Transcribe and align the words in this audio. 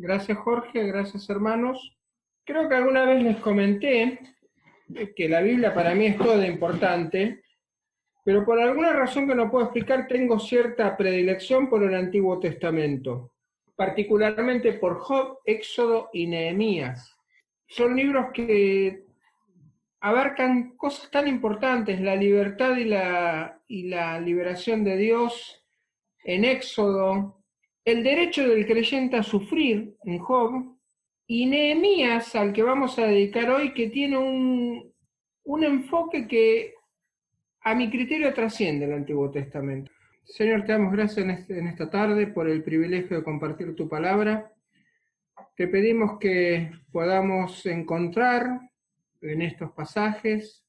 Gracias 0.00 0.38
Jorge, 0.38 0.86
gracias 0.86 1.28
hermanos. 1.28 1.98
Creo 2.44 2.68
que 2.68 2.76
alguna 2.76 3.04
vez 3.04 3.20
les 3.20 3.36
comenté 3.38 4.20
que 5.16 5.28
la 5.28 5.40
Biblia 5.40 5.74
para 5.74 5.92
mí 5.92 6.06
es 6.06 6.16
toda 6.16 6.46
importante, 6.46 7.42
pero 8.24 8.44
por 8.44 8.60
alguna 8.60 8.92
razón 8.92 9.26
que 9.26 9.34
no 9.34 9.50
puedo 9.50 9.64
explicar 9.64 10.06
tengo 10.06 10.38
cierta 10.38 10.96
predilección 10.96 11.68
por 11.68 11.82
el 11.82 11.96
Antiguo 11.96 12.38
Testamento, 12.38 13.32
particularmente 13.74 14.74
por 14.74 15.00
Job, 15.00 15.40
Éxodo 15.44 16.10
y 16.12 16.28
Nehemías. 16.28 17.16
Son 17.66 17.96
libros 17.96 18.26
que 18.32 19.02
abarcan 19.98 20.76
cosas 20.76 21.10
tan 21.10 21.26
importantes, 21.26 22.00
la 22.00 22.14
libertad 22.14 22.76
y 22.76 22.84
la, 22.84 23.60
y 23.66 23.88
la 23.88 24.20
liberación 24.20 24.84
de 24.84 24.96
Dios 24.96 25.66
en 26.22 26.44
Éxodo, 26.44 27.37
el 27.90 28.02
derecho 28.02 28.46
del 28.46 28.66
creyente 28.66 29.16
a 29.16 29.22
sufrir 29.22 29.96
en 30.04 30.18
Job, 30.18 30.76
y 31.26 31.46
Nehemías, 31.46 32.34
al 32.34 32.52
que 32.52 32.62
vamos 32.62 32.98
a 32.98 33.06
dedicar 33.06 33.50
hoy, 33.50 33.72
que 33.74 33.88
tiene 33.88 34.16
un, 34.16 34.92
un 35.44 35.64
enfoque 35.64 36.26
que 36.26 36.74
a 37.60 37.74
mi 37.74 37.90
criterio 37.90 38.32
trasciende 38.32 38.86
el 38.86 38.92
Antiguo 38.92 39.30
Testamento. 39.30 39.90
Señor, 40.24 40.64
te 40.64 40.72
damos 40.72 40.92
gracias 40.92 41.24
en, 41.24 41.30
este, 41.30 41.58
en 41.58 41.66
esta 41.66 41.90
tarde 41.90 42.26
por 42.26 42.48
el 42.48 42.62
privilegio 42.62 43.18
de 43.18 43.24
compartir 43.24 43.74
tu 43.74 43.88
palabra. 43.88 44.52
Te 45.56 45.68
pedimos 45.68 46.18
que 46.18 46.70
podamos 46.92 47.64
encontrar 47.66 48.60
en 49.20 49.42
estos 49.42 49.72
pasajes 49.72 50.64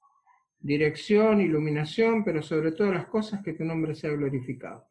dirección, 0.60 1.40
iluminación, 1.40 2.24
pero 2.24 2.42
sobre 2.42 2.74
todas 2.74 2.94
las 2.94 3.08
cosas 3.08 3.42
que 3.44 3.54
tu 3.54 3.64
nombre 3.64 3.96
sea 3.96 4.12
glorificado. 4.12 4.88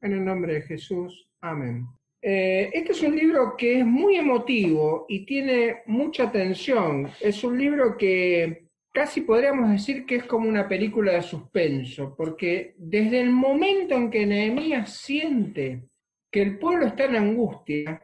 En 0.00 0.12
el 0.12 0.24
nombre 0.24 0.54
de 0.54 0.62
Jesús, 0.62 1.27
amén. 1.40 1.86
Eh, 2.20 2.70
este 2.72 2.92
es 2.92 3.02
un 3.02 3.14
libro 3.14 3.56
que 3.56 3.80
es 3.80 3.86
muy 3.86 4.16
emotivo 4.16 5.06
y 5.08 5.24
tiene 5.24 5.82
mucha 5.86 6.30
tensión. 6.32 7.08
Es 7.20 7.44
un 7.44 7.56
libro 7.56 7.96
que 7.96 8.68
casi 8.92 9.20
podríamos 9.20 9.70
decir 9.70 10.04
que 10.04 10.16
es 10.16 10.24
como 10.24 10.48
una 10.48 10.68
película 10.68 11.12
de 11.12 11.22
suspenso, 11.22 12.14
porque 12.16 12.74
desde 12.76 13.20
el 13.20 13.30
momento 13.30 13.94
en 13.94 14.10
que 14.10 14.26
Nehemías 14.26 14.96
siente 14.96 15.88
que 16.30 16.42
el 16.42 16.58
pueblo 16.58 16.86
está 16.86 17.04
en 17.04 17.16
angustia, 17.16 18.02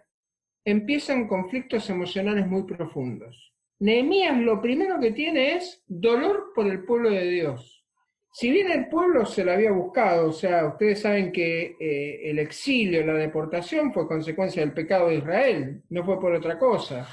empiezan 0.65 1.29
conflictos 1.29 1.91
emocionales 1.91 2.47
muy 2.47 2.63
profundos. 2.63 3.53
Nehemías 3.81 4.39
lo 4.39 4.63
primero 4.63 5.01
que 5.01 5.11
tiene 5.11 5.57
es 5.57 5.83
dolor 5.87 6.53
por 6.55 6.67
el 6.67 6.85
pueblo 6.85 7.11
de 7.11 7.29
Dios. 7.29 7.84
Si 8.37 8.51
bien 8.51 8.69
el 8.69 8.89
pueblo 8.89 9.25
se 9.25 9.45
lo 9.45 9.53
había 9.53 9.71
buscado, 9.71 10.31
o 10.31 10.33
sea, 10.33 10.67
ustedes 10.67 11.03
saben 11.03 11.31
que 11.31 11.77
eh, 11.79 12.31
el 12.31 12.41
exilio, 12.41 13.07
la 13.07 13.15
deportación 13.15 13.93
fue 13.93 14.09
consecuencia 14.09 14.61
del 14.61 14.75
pecado 14.75 15.07
de 15.07 15.19
Israel, 15.19 15.85
no 15.91 16.05
fue 16.05 16.19
por 16.19 16.35
otra 16.35 16.59
cosa. 16.59 17.07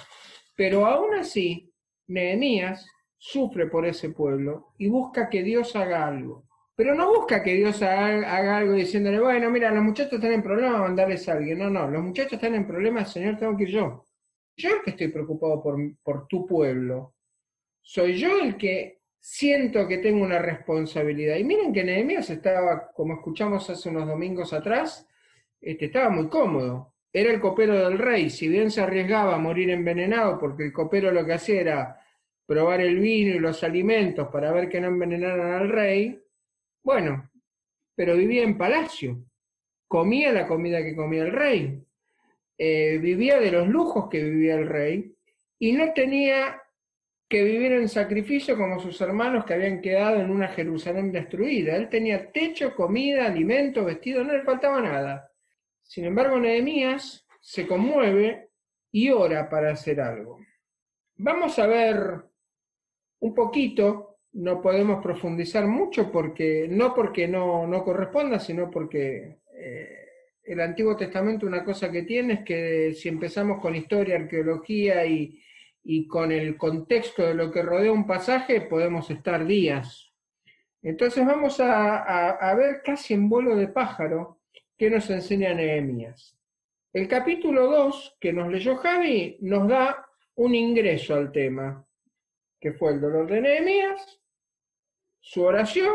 Pero 0.56 0.84
aún 0.84 1.14
así, 1.14 1.72
Nehemías 2.08 2.88
sufre 3.20 3.68
por 3.68 3.86
ese 3.86 4.10
pueblo 4.10 4.74
y 4.80 4.88
busca 4.88 5.30
que 5.30 5.44
Dios 5.44 5.76
haga 5.76 6.08
algo. 6.08 6.48
Pero 6.76 6.96
no 6.96 7.14
busca 7.14 7.44
que 7.44 7.54
Dios 7.54 7.84
haga, 7.84 8.58
algo 8.58 8.74
diciéndole, 8.74 9.20
bueno, 9.20 9.52
mira, 9.52 9.70
los 9.70 9.84
muchachos 9.84 10.14
están 10.14 10.32
en 10.32 10.42
problemas, 10.42 10.80
mandarles 10.80 11.30
a 11.30 11.34
alguien. 11.34 11.60
No, 11.60 11.70
no, 11.70 11.88
los 11.88 12.02
muchachos 12.02 12.34
están 12.34 12.56
en 12.56 12.66
problemas, 12.66 13.14
Señor, 13.14 13.38
tengo 13.38 13.56
que 13.56 13.66
ir 13.66 13.70
yo. 13.70 14.08
Yo 14.58 14.72
el 14.72 14.82
que 14.82 14.90
estoy 14.90 15.10
preocupado 15.10 15.62
por, 15.62 15.78
por 16.02 16.26
tu 16.26 16.48
pueblo. 16.48 17.14
Soy 17.80 18.18
yo 18.18 18.40
el 18.40 18.58
que 18.58 19.01
siento 19.22 19.88
que 19.88 20.00
tengo 20.00 20.26
una 20.26 20.40
responsabilidad. 20.40 21.38
Y 21.38 21.44
miren 21.44 21.72
que 21.72 21.84
Nehemías 21.84 22.30
estaba, 22.32 22.92
como 22.92 23.14
escuchamos 23.14 23.70
hace 23.70 23.90
unos 23.90 24.08
domingos 24.08 24.52
atrás, 24.52 25.08
este, 25.62 25.86
estaba 25.86 26.10
muy 26.10 26.28
cómodo. 26.28 26.96
Era 27.14 27.32
el 27.32 27.40
copero 27.40 27.78
del 27.88 28.00
rey, 28.00 28.30
si 28.30 28.48
bien 28.48 28.72
se 28.72 28.82
arriesgaba 28.82 29.36
a 29.36 29.40
morir 29.40 29.70
envenenado, 29.70 30.40
porque 30.40 30.64
el 30.64 30.74
copero 30.74 31.12
lo 31.12 31.26
que 31.26 31.34
hacía 31.34 31.62
era 31.62 32.00
probar 32.46 32.82
el 32.82 33.00
vino 33.00 33.36
y 33.36 33.40
los 33.40 33.64
alimentos 33.64 34.28
para 34.30 34.52
ver 34.52 34.68
que 34.68 34.82
no 34.82 34.88
envenenaran 34.88 35.54
al 35.54 35.70
rey, 35.70 36.22
bueno, 36.84 37.30
pero 37.96 38.16
vivía 38.16 38.44
en 38.44 38.58
palacio, 38.58 39.24
comía 39.88 40.32
la 40.32 40.48
comida 40.48 40.82
que 40.82 40.96
comía 40.96 41.24
el 41.24 41.32
rey, 41.32 41.84
eh, 42.58 42.98
vivía 42.98 43.40
de 43.40 43.52
los 43.52 43.68
lujos 43.68 44.10
que 44.10 44.24
vivía 44.24 44.56
el 44.56 44.68
rey 44.68 45.16
y 45.60 45.74
no 45.74 45.94
tenía 45.94 46.61
que 47.32 47.46
vivir 47.46 47.72
en 47.72 47.88
sacrificio 47.88 48.58
como 48.58 48.78
sus 48.82 49.00
hermanos 49.00 49.46
que 49.46 49.54
habían 49.54 49.80
quedado 49.80 50.20
en 50.20 50.30
una 50.30 50.50
Jerusalén 50.50 51.14
destruida. 51.14 51.78
Él 51.78 51.88
tenía 51.88 52.30
techo, 52.30 52.76
comida, 52.76 53.26
alimento, 53.26 53.86
vestido, 53.86 54.22
no 54.22 54.34
le 54.34 54.44
faltaba 54.44 54.82
nada. 54.82 55.32
Sin 55.82 56.04
embargo, 56.04 56.38
Nehemías 56.38 57.26
se 57.40 57.66
conmueve 57.66 58.50
y 58.92 59.12
ora 59.12 59.50
para 59.50 59.72
hacer 59.72 60.02
algo. 60.02 60.40
Vamos 61.16 61.58
a 61.58 61.68
ver 61.68 61.98
un 63.20 63.34
poquito, 63.34 64.20
no 64.34 64.62
podemos 64.62 65.02
profundizar 65.02 65.66
mucho 65.68 66.12
porque 66.12 66.68
no 66.70 66.94
porque 66.94 67.30
no, 67.30 67.66
no 67.66 67.82
corresponda, 67.86 68.40
sino 68.40 68.70
porque 68.70 69.38
eh, 69.54 70.06
el 70.44 70.60
Antiguo 70.60 70.98
Testamento 70.98 71.46
una 71.46 71.64
cosa 71.64 71.90
que 71.90 72.04
tiene 72.04 72.34
es 72.34 72.40
que 72.42 72.94
si 72.94 73.08
empezamos 73.08 73.62
con 73.62 73.74
historia, 73.74 74.18
arqueología 74.18 75.06
y, 75.06 75.42
y 75.84 76.08
con 76.08 76.32
el 76.32 76.58
contexto 76.58 77.24
de 77.24 77.34
lo 77.34 77.52
que 77.52 77.62
rodea 77.62 77.92
un 77.92 78.06
pasaje 78.06 78.62
podemos 78.62 79.10
estar 79.10 79.46
días. 79.46 80.12
Entonces 80.84 81.26
vamos 81.26 81.60
a, 81.60 82.54
ver 82.56 82.82
casi 82.84 83.14
en 83.14 83.30
vuelo 83.30 83.56
de 83.56 83.68
pájaro 83.68 84.42
qué 84.78 84.90
nos 84.90 85.10
enseña 85.10 85.54
Nehemías. 85.54 86.38
El 86.94 87.08
capítulo 87.08 87.68
2 87.68 88.18
que 88.20 88.34
nos 88.34 88.52
leyó 88.52 88.76
Javi 88.78 89.38
nos 89.42 89.68
da 89.68 90.06
un 90.36 90.56
ingreso 90.56 91.16
al 91.16 91.32
tema, 91.32 91.86
que 92.60 92.74
fue 92.74 92.94
el 92.94 93.02
dolor 93.02 93.30
de 93.30 93.42
Nehemías, 93.42 94.20
su 95.20 95.44
oración 95.44 95.94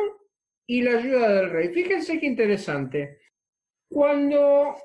y 0.66 0.82
la 0.82 0.98
ayuda 0.98 1.28
del 1.30 1.50
rey. 1.50 1.68
Fíjense 1.70 2.18
qué 2.20 2.26
interesante. 2.26 3.18
Cuando 3.88 4.76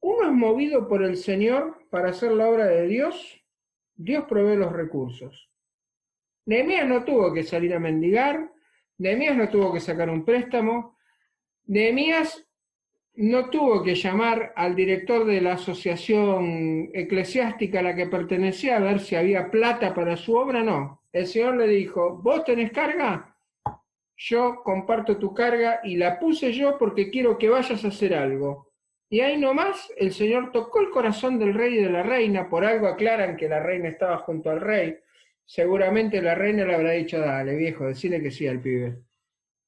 uno 0.00 0.26
es 0.26 0.32
movido 0.32 0.88
por 0.88 1.02
el 1.02 1.16
Señor 1.16 1.88
para 1.90 2.10
hacer 2.10 2.32
la 2.32 2.48
obra 2.48 2.66
de 2.66 2.86
Dios, 2.88 3.41
Dios 4.02 4.24
provee 4.28 4.56
los 4.56 4.72
recursos. 4.72 5.48
Nehemías 6.46 6.88
no 6.88 7.04
tuvo 7.04 7.32
que 7.32 7.44
salir 7.44 7.72
a 7.74 7.78
mendigar, 7.78 8.50
Nehemías 8.98 9.36
no 9.36 9.48
tuvo 9.48 9.72
que 9.72 9.80
sacar 9.80 10.10
un 10.10 10.24
préstamo, 10.24 10.96
Nehemías 11.66 12.44
no 13.14 13.50
tuvo 13.50 13.82
que 13.82 13.94
llamar 13.94 14.52
al 14.56 14.74
director 14.74 15.24
de 15.24 15.40
la 15.40 15.52
asociación 15.52 16.90
eclesiástica 16.92 17.80
a 17.80 17.82
la 17.82 17.94
que 17.94 18.06
pertenecía 18.06 18.76
a 18.76 18.80
ver 18.80 19.00
si 19.00 19.14
había 19.14 19.50
plata 19.50 19.94
para 19.94 20.16
su 20.16 20.34
obra, 20.34 20.62
no. 20.62 21.02
El 21.12 21.26
Señor 21.26 21.56
le 21.56 21.68
dijo, 21.68 22.16
¿vos 22.22 22.44
tenés 22.44 22.72
carga? 22.72 23.36
Yo 24.16 24.62
comparto 24.64 25.18
tu 25.18 25.34
carga 25.34 25.80
y 25.84 25.96
la 25.96 26.18
puse 26.18 26.52
yo 26.52 26.78
porque 26.78 27.10
quiero 27.10 27.38
que 27.38 27.48
vayas 27.48 27.84
a 27.84 27.88
hacer 27.88 28.14
algo. 28.14 28.71
Y 29.12 29.20
ahí 29.20 29.36
nomás 29.36 29.92
el 29.98 30.10
Señor 30.10 30.52
tocó 30.52 30.80
el 30.80 30.88
corazón 30.88 31.38
del 31.38 31.52
rey 31.52 31.74
y 31.74 31.82
de 31.82 31.90
la 31.90 32.02
reina, 32.02 32.48
por 32.48 32.64
algo 32.64 32.86
aclaran 32.86 33.36
que 33.36 33.46
la 33.46 33.60
reina 33.60 33.90
estaba 33.90 34.16
junto 34.16 34.48
al 34.48 34.62
rey. 34.62 34.96
Seguramente 35.44 36.22
la 36.22 36.34
reina 36.34 36.64
le 36.64 36.74
habrá 36.74 36.92
dicho, 36.92 37.18
dale 37.18 37.54
viejo, 37.54 37.84
decirle 37.84 38.22
que 38.22 38.30
sí 38.30 38.46
al 38.48 38.62
pibe. 38.62 39.02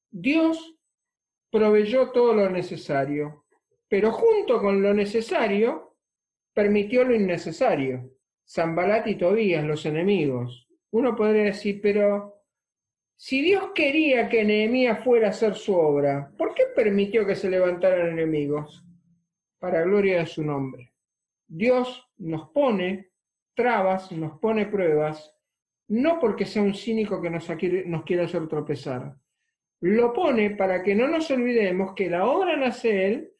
Dios 0.09 0.75
proveyó 1.51 2.09
todo 2.09 2.33
lo 2.33 2.49
necesario, 2.49 3.45
pero 3.87 4.11
junto 4.11 4.59
con 4.59 4.81
lo 4.81 4.95
necesario 4.95 5.95
permitió 6.51 7.03
lo 7.03 7.13
innecesario. 7.13 8.15
Zambalat 8.49 9.05
y 9.05 9.13
Tobías, 9.13 9.63
los 9.63 9.85
enemigos. 9.85 10.67
Uno 10.89 11.15
podría 11.15 11.43
decir, 11.43 11.81
pero 11.83 12.41
si 13.15 13.43
Dios 13.43 13.73
quería 13.75 14.27
que 14.27 14.43
Nehemías 14.43 15.03
fuera 15.03 15.27
a 15.27 15.29
hacer 15.29 15.53
su 15.53 15.75
obra, 15.75 16.31
¿por 16.35 16.55
qué 16.55 16.63
permitió 16.75 17.27
que 17.27 17.35
se 17.35 17.47
levantaran 17.47 18.07
enemigos? 18.07 18.81
Para 19.65 19.81
gloria 19.81 20.19
de 20.19 20.27
su 20.27 20.43
nombre. 20.43 20.93
Dios 21.47 22.07
nos 22.17 22.49
pone 22.49 23.09
trabas, 23.55 24.11
nos 24.11 24.37
pone 24.37 24.67
pruebas, 24.67 25.33
no 25.87 26.19
porque 26.19 26.45
sea 26.45 26.61
un 26.61 26.75
cínico 26.75 27.19
que 27.19 27.31
nos, 27.31 27.49
nos 27.87 28.03
quiera 28.03 28.25
hacer 28.25 28.47
tropezar. 28.47 29.15
Lo 29.81 30.13
pone 30.13 30.51
para 30.51 30.83
que 30.83 30.93
no 30.93 31.07
nos 31.07 31.31
olvidemos 31.31 31.95
que 31.95 32.11
la 32.11 32.27
obra 32.27 32.55
nace 32.55 33.07
Él 33.07 33.31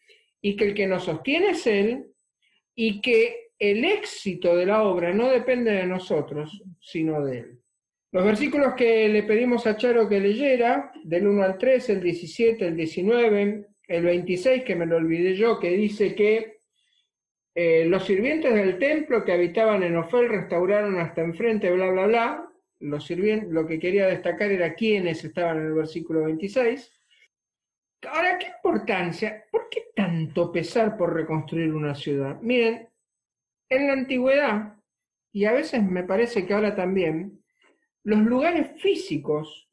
y 0.42 0.56
que 0.56 0.66
el 0.66 0.74
que 0.74 0.88
nos 0.88 1.04
sostiene 1.04 1.52
es 1.52 1.68
Él 1.68 2.08
y 2.74 3.02
que 3.02 3.52
el 3.60 3.86
éxito 3.86 4.56
de 4.56 4.66
la 4.66 4.82
obra 4.82 5.14
no 5.14 5.30
depende 5.30 5.74
de 5.74 5.86
nosotros, 5.86 6.60
sino 6.80 7.24
de 7.24 7.38
Él. 7.38 7.60
Los 8.12 8.26
versículos 8.26 8.74
que 8.74 9.08
le 9.10 9.22
pedimos 9.22 9.68
a 9.68 9.78
Charo 9.78 10.10
que 10.10 10.20
leyera, 10.20 10.92
del 11.04 11.28
1 11.28 11.44
al 11.44 11.60
3, 11.60 11.88
el 11.92 12.02
17, 12.02 12.66
el 12.66 12.76
19, 12.76 13.75
el 13.88 14.04
26, 14.04 14.64
que 14.64 14.76
me 14.76 14.86
lo 14.86 14.98
olvidé 14.98 15.36
yo, 15.36 15.60
que 15.60 15.72
dice 15.72 16.16
que 16.16 16.60
eh, 17.54 17.86
los 17.86 18.06
sirvientes 18.06 18.54
del 18.54 18.78
templo 18.78 19.24
que 19.24 19.32
habitaban 19.32 19.84
en 19.84 19.96
Ofel 19.96 20.30
restauraron 20.30 21.00
hasta 21.00 21.22
enfrente, 21.22 21.72
bla, 21.72 21.90
bla, 21.90 22.08
bla. 22.08 22.50
Los 22.80 23.06
sirvientes, 23.06 23.50
lo 23.50 23.66
que 23.66 23.80
quería 23.80 24.08
destacar 24.08 24.52
era 24.52 24.74
quiénes 24.74 25.24
estaban 25.24 25.60
en 25.60 25.68
el 25.68 25.74
versículo 25.74 26.26
26. 26.26 26.92
Ahora, 28.08 28.38
¿qué 28.38 28.48
importancia? 28.48 29.46
¿Por 29.52 29.70
qué 29.70 29.86
tanto 29.96 30.52
pesar 30.52 30.98
por 30.98 31.14
reconstruir 31.14 31.74
una 31.74 31.96
ciudad? 31.96 32.40
Miren, 32.42 32.90
En 33.70 33.88
la 33.88 33.94
antigüedad, 33.94 34.76
y 35.32 35.46
a 35.46 35.54
veces 35.54 35.84
me 35.84 36.04
parece 36.04 36.46
que 36.46 36.54
ahora 36.54 36.76
también, 36.76 37.44
los 38.04 38.20
lugares 38.20 38.80
físicos 38.82 39.65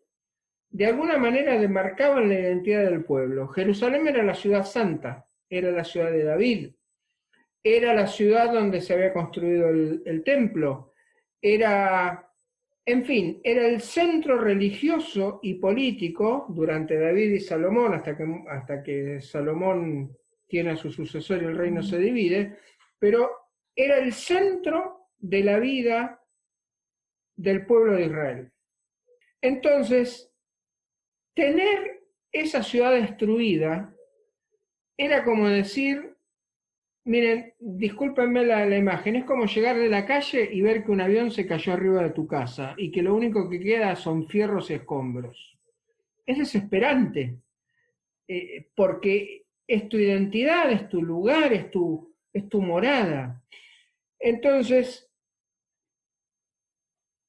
de 0.72 0.86
alguna 0.86 1.19
manera 1.19 1.58
demarcaban 1.58 2.28
la 2.28 2.40
identidad 2.40 2.84
del 2.84 3.04
pueblo. 3.04 3.46
Jerusalén 3.48 4.08
era 4.08 4.22
la 4.22 4.34
ciudad 4.34 4.64
santa, 4.64 5.28
era 5.48 5.70
la 5.70 5.84
ciudad 5.84 6.10
de 6.10 6.24
David, 6.24 6.70
era 7.62 7.94
la 7.94 8.06
ciudad 8.06 8.50
donde 8.50 8.80
se 8.80 8.94
había 8.94 9.12
construido 9.12 9.69
el, 9.69 10.22
templo, 10.24 10.94
era, 11.40 12.26
en 12.86 13.04
fin, 13.04 13.40
era 13.44 13.66
el 13.66 13.82
centro 13.82 14.38
religioso 14.38 15.40
y 15.42 15.54
político 15.54 16.46
durante 16.48 16.98
David 16.98 17.32
y 17.32 17.40
Salomón, 17.40 17.92
hasta 17.92 18.16
que, 18.16 18.24
hasta 18.48 18.82
que 18.82 19.20
Salomón 19.20 20.16
tiene 20.48 20.70
a 20.70 20.76
su 20.76 20.90
sucesor 20.90 21.42
y 21.42 21.46
el 21.46 21.58
reino 21.58 21.82
se 21.82 21.98
divide, 21.98 22.56
pero 22.98 23.30
era 23.76 23.98
el 23.98 24.12
centro 24.14 25.08
de 25.19 25.44
la 25.44 25.58
vida 25.58 26.19
del 27.36 27.66
pueblo 27.66 27.96
de 27.96 28.06
Israel. 28.06 28.52
Entonces, 29.40 30.31
tener 31.34 32.02
esa 32.32 32.62
ciudad 32.62 32.93
destruida 32.93 33.94
era 34.96 35.25
como 35.25 35.49
decir, 35.49 36.17
miren, 37.05 37.55
discúlpenme 37.58 38.44
la, 38.44 38.76
imagen, 38.76 39.17
es 39.17 39.25
como 39.25 39.46
llegar 39.46 39.76
de 39.76 39.88
la 39.88 40.06
calle 40.06 40.49
y 40.52 40.62
ver 40.62 40.84
que 40.84 40.93
un 40.93 41.00
avión 41.00 41.31
se 41.31 41.46
cayó 41.46 41.73
arriba 41.73 42.02
de 42.02 42.11
tu 42.11 42.26
casa 42.26 42.75
y 42.76 42.90
que 42.90 43.02
lo 43.02 43.14
único 43.14 43.49
que 43.49 43.61
queda 43.61 43.96
son 43.96 44.29
fierros 44.29 44.70
y 44.70 44.75
escombros. 44.75 45.58
Es 46.25 46.38
desesperante, 46.38 47.37
eh, 48.29 48.69
porque 48.75 49.44
es 49.67 49.88
tu 49.88 49.96
identidad, 49.96 50.70
es 50.70 50.88
tu 50.88 51.02
lugar, 51.02 51.52
es 51.52 51.70
tu, 51.70 52.14
es 52.32 52.49
tu 52.49 52.62
morada. 52.62 53.43
Entonces, 54.19 55.11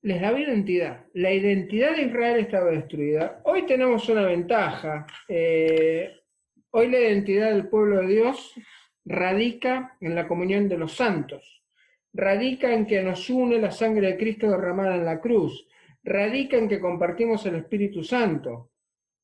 les 0.03 0.19
daba 0.19 0.39
identidad. 0.39 1.05
La 1.13 1.31
identidad 1.31 1.95
de 1.95 2.03
Israel 2.03 2.41
estaba 2.41 2.71
destruida. 2.71 3.41
Hoy 3.45 3.65
tenemos 3.65 4.07
una 4.09 4.25
ventaja. 4.25 5.07
Eh, 5.29 6.11
hoy 6.71 6.89
la 6.89 6.99
identidad 6.99 7.51
del 7.51 7.69
pueblo 7.69 8.01
de 8.01 8.07
Dios 8.07 8.53
radica 9.05 9.97
en 10.01 10.13
la 10.13 10.27
comunión 10.27 10.67
de 10.67 10.77
los 10.77 10.93
santos. 10.93 11.63
Radica 12.11 12.73
en 12.73 12.85
que 12.85 13.01
nos 13.01 13.29
une 13.29 13.59
la 13.59 13.71
sangre 13.71 14.07
de 14.07 14.17
Cristo 14.17 14.51
derramada 14.51 14.95
en 14.95 15.05
la 15.05 15.21
cruz. 15.21 15.65
Radica 16.03 16.57
en 16.57 16.67
que 16.67 16.81
compartimos 16.81 17.45
el 17.45 17.55
Espíritu 17.55 18.03
Santo. 18.03 18.71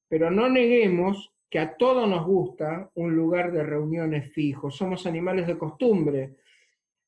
Pero 0.07 0.31
no 0.31 0.47
neguemos 0.47 1.33
que 1.49 1.59
a 1.59 1.75
todos 1.75 2.07
nos 2.07 2.25
gusta 2.25 2.89
un 2.95 3.13
lugar 3.13 3.51
de 3.51 3.63
reuniones 3.63 4.31
fijo. 4.31 4.71
Somos 4.71 5.05
animales 5.05 5.45
de 5.45 5.57
costumbre. 5.57 6.35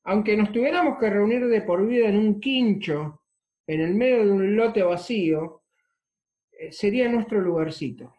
Aunque 0.04 0.36
nos 0.36 0.52
tuviéramos 0.52 0.98
que 0.98 1.08
reunir 1.08 1.46
de 1.46 1.62
por 1.62 1.86
vida 1.86 2.08
en 2.08 2.18
un 2.18 2.38
quincho 2.38 3.21
en 3.72 3.80
el 3.80 3.94
medio 3.94 4.24
de 4.24 4.30
un 4.30 4.56
lote 4.56 4.82
vacío, 4.82 5.62
eh, 6.52 6.72
sería 6.72 7.08
nuestro 7.08 7.40
lugarcito. 7.40 8.14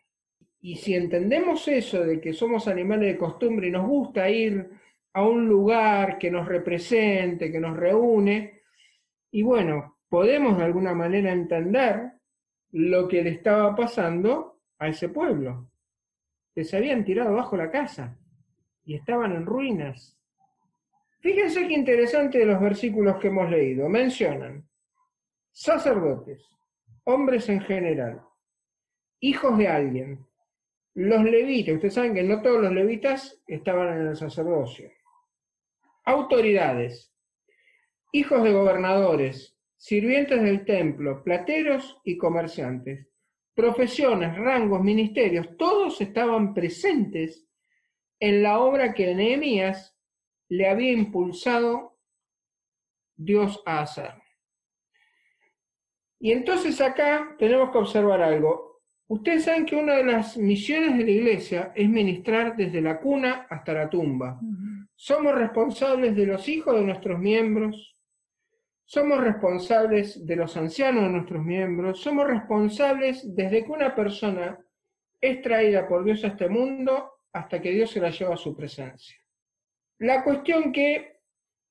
Y 0.62 0.78
si 0.78 0.96
entendemos 0.96 1.68
eso 1.68 2.04
de 2.04 2.22
que 2.22 2.34
somos 2.34 2.68
animales 2.68 3.14
de 3.14 3.18
costumbre 3.18 3.68
y 3.68 3.72
nos 3.72 3.88
gusta 3.88 4.30
ir 4.30 4.70
a 5.14 5.24
un 5.24 5.48
lugar 5.48 6.18
que 6.18 6.32
nos 6.32 6.48
represente, 6.48 7.52
que 7.52 7.60
nos 7.60 7.76
reúne, 7.76 8.62
y 9.32 9.44
bueno, 9.44 9.98
podemos 10.10 10.58
de 10.58 10.64
alguna 10.64 10.94
manera 10.94 11.32
entender 11.32 12.14
lo 12.72 13.08
que 13.08 13.22
le 13.22 13.32
estaba 13.32 13.76
pasando 13.76 14.62
a 14.80 14.88
ese 14.88 15.10
pueblo. 15.10 15.70
Que 16.54 16.64
se 16.64 16.78
habían 16.78 17.04
tirado 17.04 17.34
bajo 17.34 17.58
la 17.58 17.72
casa 17.72 18.18
y 18.86 18.96
estaban 18.96 19.34
en 19.34 19.46
ruinas. 19.46 20.18
Fíjense 21.20 21.68
qué 21.68 21.74
interesante 21.74 22.40
de 22.40 22.46
los 22.46 22.60
versículos 22.60 23.18
que 23.18 23.28
hemos 23.28 23.50
leído. 23.50 23.90
Mencionan 23.90 24.68
sacerdotes, 25.54 26.44
hombres 27.04 27.48
en 27.48 27.62
general, 27.62 28.22
hijos 29.20 29.58
de 29.58 29.68
alguien, 29.68 30.26
los 30.96 31.24
levitas, 31.24 31.76
ustedes 31.76 31.94
saben 31.94 32.16
que 32.16 32.24
no 32.24 32.42
todos 32.42 32.62
los 32.62 32.74
levitas 32.74 33.42
estaban 33.48 34.00
en 34.00 34.08
el 34.08 34.16
sacerdocio, 34.16 34.92
autoridades, 36.06 37.14
hijos 38.12 38.44
de 38.44 38.52
gobernadores, 38.52 39.56
sirvientes 39.78 40.42
del 40.42 40.66
templo, 40.66 41.24
plateros 41.24 42.02
y 42.04 42.18
comerciantes, 42.18 43.08
profesiones, 43.54 44.36
rangos, 44.36 44.82
ministerios, 44.82 45.56
todos 45.58 46.02
estaban 46.02 46.56
presentes 46.56 47.48
en 48.20 48.42
la 48.42 48.60
obra 48.60 48.94
que 48.94 49.14
Nehemías 49.14 49.96
le 50.50 50.68
había 50.68 50.92
impulsado 50.92 52.00
Dios 53.16 53.62
a 53.66 53.82
hacer. 53.82 54.23
Y 56.24 56.32
entonces 56.32 56.80
acá 56.80 57.36
tenemos 57.38 57.70
que 57.70 57.80
observar 57.80 58.22
algo. 58.22 58.82
Ustedes 59.08 59.44
saben 59.44 59.66
que 59.66 59.76
una 59.76 59.96
de 59.96 60.06
las 60.06 60.38
misiones 60.38 60.98
de 60.98 61.04
la 61.04 61.12
iglesia 61.12 61.74
es 61.76 61.90
ministrar 61.90 62.56
desde 62.56 62.80
la 62.80 62.98
cuna 62.98 63.46
hasta 63.50 63.74
la 63.74 63.90
tumba. 63.90 64.40
Somos 64.96 65.36
responsables 65.36 66.16
de 66.16 66.26
los 66.26 66.48
hijos 66.48 66.76
de 66.76 66.82
nuestros 66.84 67.20
miembros, 67.20 68.00
somos 68.86 69.20
responsables 69.20 70.26
de 70.26 70.38
los 70.38 70.56
ancianos 70.56 71.04
de 71.04 71.10
nuestros 71.10 71.44
miembros, 71.44 72.00
somos 72.00 72.26
responsables 72.26 73.36
desde 73.36 73.66
que 73.66 73.72
una 73.74 73.94
persona 73.94 74.58
es 75.20 75.42
traída 75.42 75.86
por 75.90 76.06
Dios 76.06 76.24
a 76.24 76.28
este 76.28 76.48
mundo 76.48 77.16
hasta 77.34 77.62
que 77.62 77.72
Dios 77.72 77.92
se 77.92 78.00
la 78.00 78.12
lleva 78.12 78.36
a 78.36 78.38
su 78.38 78.56
presencia. 78.56 79.18
La 79.98 80.24
cuestión 80.24 80.72
que 80.72 81.20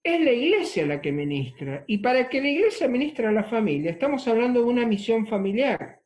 es 0.02 0.20
la 0.20 0.32
iglesia 0.32 0.86
la 0.86 1.00
que 1.00 1.12
ministra. 1.12 1.84
Y 1.86 1.98
para 1.98 2.28
que 2.28 2.40
la 2.40 2.48
iglesia 2.48 2.88
ministre 2.88 3.26
a 3.26 3.32
la 3.32 3.44
familia, 3.44 3.90
estamos 3.90 4.26
hablando 4.26 4.60
de 4.60 4.66
una 4.66 4.86
misión 4.86 5.26
familiar. 5.26 6.00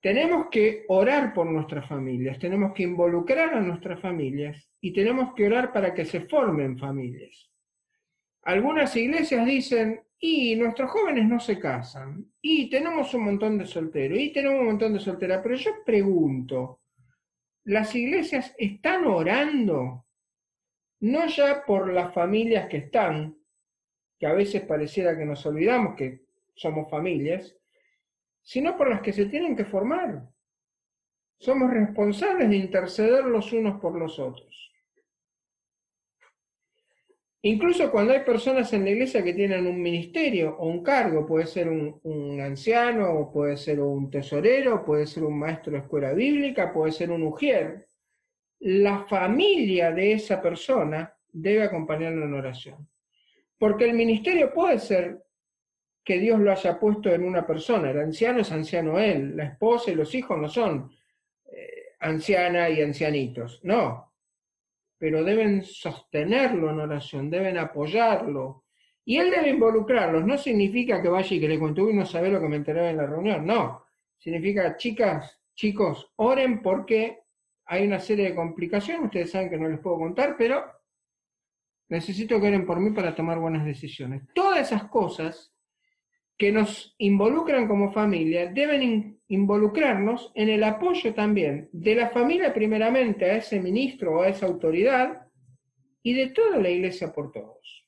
Tenemos 0.00 0.46
que 0.50 0.84
orar 0.88 1.34
por 1.34 1.46
nuestras 1.46 1.88
familias, 1.88 2.38
tenemos 2.38 2.72
que 2.72 2.84
involucrar 2.84 3.54
a 3.54 3.60
nuestras 3.60 4.00
familias 4.00 4.70
y 4.80 4.92
tenemos 4.92 5.34
que 5.34 5.46
orar 5.46 5.72
para 5.72 5.92
que 5.92 6.04
se 6.04 6.20
formen 6.20 6.78
familias. 6.78 7.50
Algunas 8.42 8.94
iglesias 8.96 9.44
dicen, 9.44 10.00
y 10.20 10.56
nuestros 10.56 10.90
jóvenes 10.90 11.28
no 11.28 11.38
se 11.38 11.58
casan, 11.58 12.24
y 12.40 12.70
tenemos 12.70 13.12
un 13.14 13.24
montón 13.24 13.58
de 13.58 13.66
solteros, 13.66 14.18
y 14.18 14.32
tenemos 14.32 14.60
un 14.60 14.66
montón 14.66 14.92
de 14.94 15.00
solteras, 15.00 15.40
pero 15.42 15.56
yo 15.56 15.72
pregunto, 15.84 16.80
¿las 17.64 17.94
iglesias 17.94 18.54
están 18.56 19.04
orando 19.04 20.06
no 21.00 21.26
ya 21.26 21.64
por 21.64 21.92
las 21.92 22.12
familias 22.12 22.68
que 22.68 22.78
están, 22.78 23.36
que 24.18 24.26
a 24.26 24.32
veces 24.32 24.62
pareciera 24.62 25.16
que 25.16 25.24
nos 25.24 25.44
olvidamos 25.46 25.94
que 25.94 26.22
somos 26.54 26.90
familias, 26.90 27.54
sino 28.42 28.76
por 28.76 28.88
las 28.88 29.00
que 29.00 29.12
se 29.12 29.26
tienen 29.26 29.54
que 29.54 29.64
formar. 29.64 30.28
Somos 31.38 31.70
responsables 31.70 32.48
de 32.48 32.56
interceder 32.56 33.24
los 33.24 33.52
unos 33.52 33.80
por 33.80 33.96
los 33.96 34.18
otros. 34.18 34.68
Incluso 37.42 37.90
cuando 37.92 38.12
hay 38.12 38.24
personas 38.24 38.72
en 38.72 38.84
la 38.84 38.90
iglesia 38.90 39.22
que 39.22 39.32
tienen 39.32 39.66
un 39.68 39.80
ministerio 39.80 40.56
o 40.58 40.66
un 40.66 40.82
cargo, 40.82 41.24
puede 41.24 41.46
ser 41.46 41.68
un, 41.68 42.40
anciano, 42.40 43.30
puede 43.32 43.56
ser 43.56 43.78
un 43.80 44.10
tesorero, 44.10 44.84
puede 44.84 45.06
ser 45.06 45.22
un 45.22 45.38
maestro 45.38 45.72
de 45.72 45.78
escuela 45.78 46.12
bíblica, 46.12 46.72
puede 46.72 46.90
ser 46.90 47.12
un 47.12 47.22
ujier, 47.22 47.86
la 48.60 49.04
familia 49.04 49.92
de 49.92 50.12
esa 50.12 50.40
persona 50.42 51.14
debe 51.32 51.62
acompañarlo 51.62 52.24
en 52.24 52.34
oración. 52.34 52.88
Porque 53.56 53.84
el 53.84 53.94
ministerio 53.94 54.52
puede 54.52 54.78
ser 54.78 55.22
que 56.04 56.18
Dios 56.18 56.38
lo 56.40 56.50
haya 56.50 56.78
puesto 56.78 57.12
en 57.12 57.22
una 57.22 57.46
persona, 57.46 57.90
el 57.90 58.00
anciano 58.00 58.40
es 58.40 58.50
anciano 58.50 58.98
él, 58.98 59.36
la 59.36 59.44
esposa 59.44 59.90
y 59.90 59.94
los 59.94 60.14
hijos 60.14 60.38
no 60.38 60.48
son 60.48 60.90
eh, 61.52 61.96
anciana 62.00 62.70
y 62.70 62.80
ancianitos, 62.80 63.60
no, 63.64 64.14
pero 64.96 65.22
deben 65.22 65.62
sostenerlo 65.62 66.70
en 66.70 66.80
oración, 66.80 67.28
deben 67.28 67.58
apoyarlo, 67.58 68.64
y 69.04 69.18
él 69.18 69.30
debe 69.30 69.50
involucrarlos, 69.50 70.24
no 70.24 70.38
significa 70.38 71.02
que 71.02 71.08
vaya 71.08 71.36
y 71.36 71.40
que 71.40 71.48
le 71.48 71.58
cuente, 71.58 71.82
uy, 71.82 71.92
no 71.92 72.06
sabe 72.06 72.30
lo 72.30 72.40
que 72.40 72.48
me 72.48 72.56
enteré 72.56 72.88
en 72.88 72.96
la 72.96 73.06
reunión, 73.06 73.44
no, 73.44 73.84
significa, 74.16 74.76
chicas, 74.76 75.40
chicos, 75.54 76.12
oren 76.16 76.62
porque 76.62 77.20
hay 77.68 77.86
una 77.86 78.00
serie 78.00 78.30
de 78.30 78.34
complicaciones, 78.34 79.04
ustedes 79.04 79.30
saben 79.30 79.50
que 79.50 79.58
no 79.58 79.68
les 79.68 79.78
puedo 79.78 79.98
contar, 79.98 80.36
pero 80.38 80.64
necesito 81.90 82.40
que 82.40 82.48
oren 82.48 82.64
por 82.64 82.80
mí 82.80 82.90
para 82.90 83.14
tomar 83.14 83.38
buenas 83.38 83.66
decisiones. 83.66 84.22
Todas 84.34 84.60
esas 84.60 84.84
cosas 84.84 85.54
que 86.38 86.50
nos 86.50 86.94
involucran 86.96 87.68
como 87.68 87.92
familia 87.92 88.46
deben 88.46 89.20
involucrarnos 89.28 90.32
en 90.34 90.48
el 90.48 90.64
apoyo 90.64 91.12
también 91.12 91.68
de 91.72 91.94
la 91.94 92.08
familia 92.08 92.54
primeramente 92.54 93.26
a 93.26 93.36
ese 93.36 93.60
ministro 93.60 94.16
o 94.16 94.22
a 94.22 94.28
esa 94.28 94.46
autoridad 94.46 95.26
y 96.02 96.14
de 96.14 96.28
toda 96.28 96.56
la 96.58 96.70
iglesia 96.70 97.12
por 97.12 97.32
todos. 97.32 97.86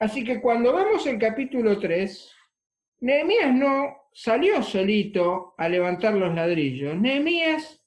Así 0.00 0.24
que 0.24 0.40
cuando 0.40 0.72
vamos 0.72 1.06
el 1.06 1.18
capítulo 1.18 1.78
3, 1.78 2.34
Nehemías 3.00 3.54
no 3.54 4.08
salió 4.12 4.62
solito 4.64 5.54
a 5.56 5.68
levantar 5.68 6.14
los 6.14 6.34
ladrillos. 6.34 6.96
Nehemías 6.96 7.78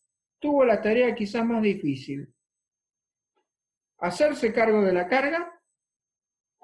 tuvo 0.42 0.66
la 0.66 0.82
tarea 0.82 1.16
quizás 1.16 1.46
más 1.46 1.62
difícil. 1.62 2.34
Hacerse 4.00 4.52
cargo 4.52 4.82
de 4.82 4.92
la 4.92 5.08
carga 5.08 5.62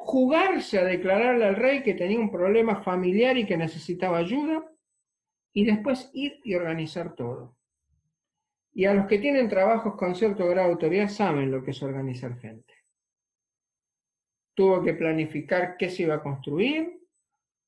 jugarse 0.07 0.79
a 0.79 0.85
declararle 0.85 1.45
al 1.45 1.55
rey 1.57 1.83
que 1.83 1.93
tenía 1.93 2.17
un 2.17 2.31
problema 2.31 2.81
familiar 2.81 3.37
y 3.37 3.45
que 3.45 3.57
necesitaba 3.57 4.19
ayuda, 4.19 4.63
y 5.53 5.65
después 5.65 6.09
ir 6.13 6.39
y 6.45 6.55
organizar 6.55 7.13
todo. 7.13 7.57
Y 8.73 8.85
a 8.85 8.93
los 8.93 9.07
que 9.07 9.17
tienen 9.17 9.49
trabajos 9.49 9.95
con 9.95 10.15
cierto 10.15 10.47
grado 10.47 10.67
de 10.67 10.73
autoridad 10.73 11.09
saben 11.09 11.51
lo 11.51 11.61
que 11.61 11.71
es 11.71 11.83
organizar 11.83 12.39
gente. 12.39 12.73
Tuvo 14.53 14.81
que 14.81 14.93
planificar 14.93 15.75
qué 15.75 15.89
se 15.89 16.03
iba 16.03 16.15
a 16.15 16.23
construir, 16.23 17.01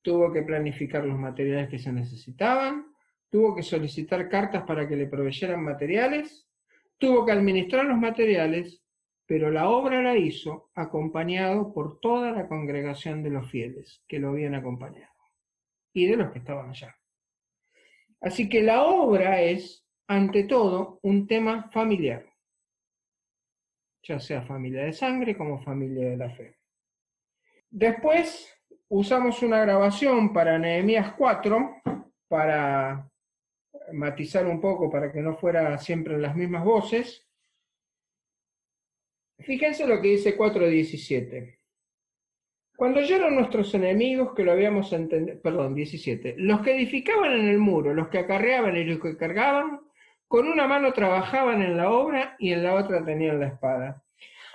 tuvo 0.00 0.32
que 0.32 0.42
planificar 0.42 1.04
los 1.04 1.18
materiales 1.18 1.68
que 1.68 1.78
se 1.78 1.92
necesitaban, 1.92 2.89
tuvo 3.30 3.54
que 3.54 3.62
solicitar 3.62 4.28
cartas 4.28 4.64
para 4.64 4.86
que 4.86 4.96
le 4.96 5.06
proveyeran 5.06 5.62
materiales, 5.62 6.48
tuvo 6.98 7.24
que 7.24 7.32
administrar 7.32 7.86
los 7.86 7.98
materiales, 7.98 8.82
pero 9.26 9.50
la 9.50 9.68
obra 9.68 10.02
la 10.02 10.16
hizo 10.16 10.70
acompañado 10.74 11.72
por 11.72 12.00
toda 12.00 12.32
la 12.32 12.48
congregación 12.48 13.22
de 13.22 13.30
los 13.30 13.50
fieles 13.50 14.02
que 14.08 14.18
lo 14.18 14.30
habían 14.30 14.54
acompañado 14.54 15.14
y 15.94 16.06
de 16.06 16.16
los 16.16 16.32
que 16.32 16.40
estaban 16.40 16.70
allá. 16.70 16.96
Así 18.20 18.48
que 18.48 18.62
la 18.62 18.84
obra 18.84 19.40
es 19.40 19.86
ante 20.08 20.44
todo, 20.44 20.98
un 21.02 21.28
tema 21.28 21.70
familiar, 21.70 22.26
ya 24.02 24.18
sea 24.18 24.42
familia 24.42 24.82
de 24.82 24.92
sangre 24.92 25.36
como 25.36 25.62
familia 25.62 26.10
de 26.10 26.16
la 26.16 26.30
fe. 26.30 26.56
Después 27.70 28.52
usamos 28.88 29.40
una 29.44 29.60
grabación 29.60 30.32
para 30.32 30.58
Nehemías 30.58 31.12
4 31.12 31.82
para 32.26 33.09
matizar 33.92 34.46
un 34.46 34.60
poco 34.60 34.90
para 34.90 35.12
que 35.12 35.20
no 35.20 35.36
fuera 35.36 35.76
siempre 35.78 36.18
las 36.18 36.36
mismas 36.36 36.64
voces. 36.64 37.26
Fíjense 39.38 39.86
lo 39.86 40.00
que 40.00 40.08
dice 40.08 40.36
4.17. 40.36 41.58
Cuando 42.76 43.00
oyeron 43.00 43.34
nuestros 43.34 43.74
enemigos 43.74 44.34
que 44.34 44.42
lo 44.42 44.52
habíamos 44.52 44.92
entendido, 44.92 45.40
perdón, 45.42 45.74
17, 45.74 46.36
los 46.38 46.62
que 46.62 46.74
edificaban 46.74 47.32
en 47.32 47.48
el 47.48 47.58
muro, 47.58 47.92
los 47.92 48.08
que 48.08 48.18
acarreaban 48.18 48.76
y 48.76 48.84
los 48.84 49.00
que 49.00 49.16
cargaban, 49.16 49.80
con 50.26 50.48
una 50.48 50.66
mano 50.66 50.92
trabajaban 50.92 51.60
en 51.60 51.76
la 51.76 51.90
obra 51.90 52.36
y 52.38 52.52
en 52.52 52.62
la 52.62 52.74
otra 52.74 53.04
tenían 53.04 53.40
la 53.40 53.48
espada. 53.48 54.02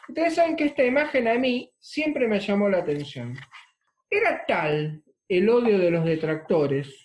Ustedes 0.07 0.35
saben 0.35 0.55
que 0.55 0.65
esta 0.65 0.83
imagen 0.83 1.27
a 1.27 1.35
mí 1.35 1.71
siempre 1.79 2.27
me 2.27 2.39
llamó 2.39 2.69
la 2.69 2.77
atención. 2.77 3.35
Era 4.09 4.43
tal 4.47 5.03
el 5.27 5.49
odio 5.49 5.77
de 5.77 5.91
los 5.91 6.05
detractores, 6.05 7.04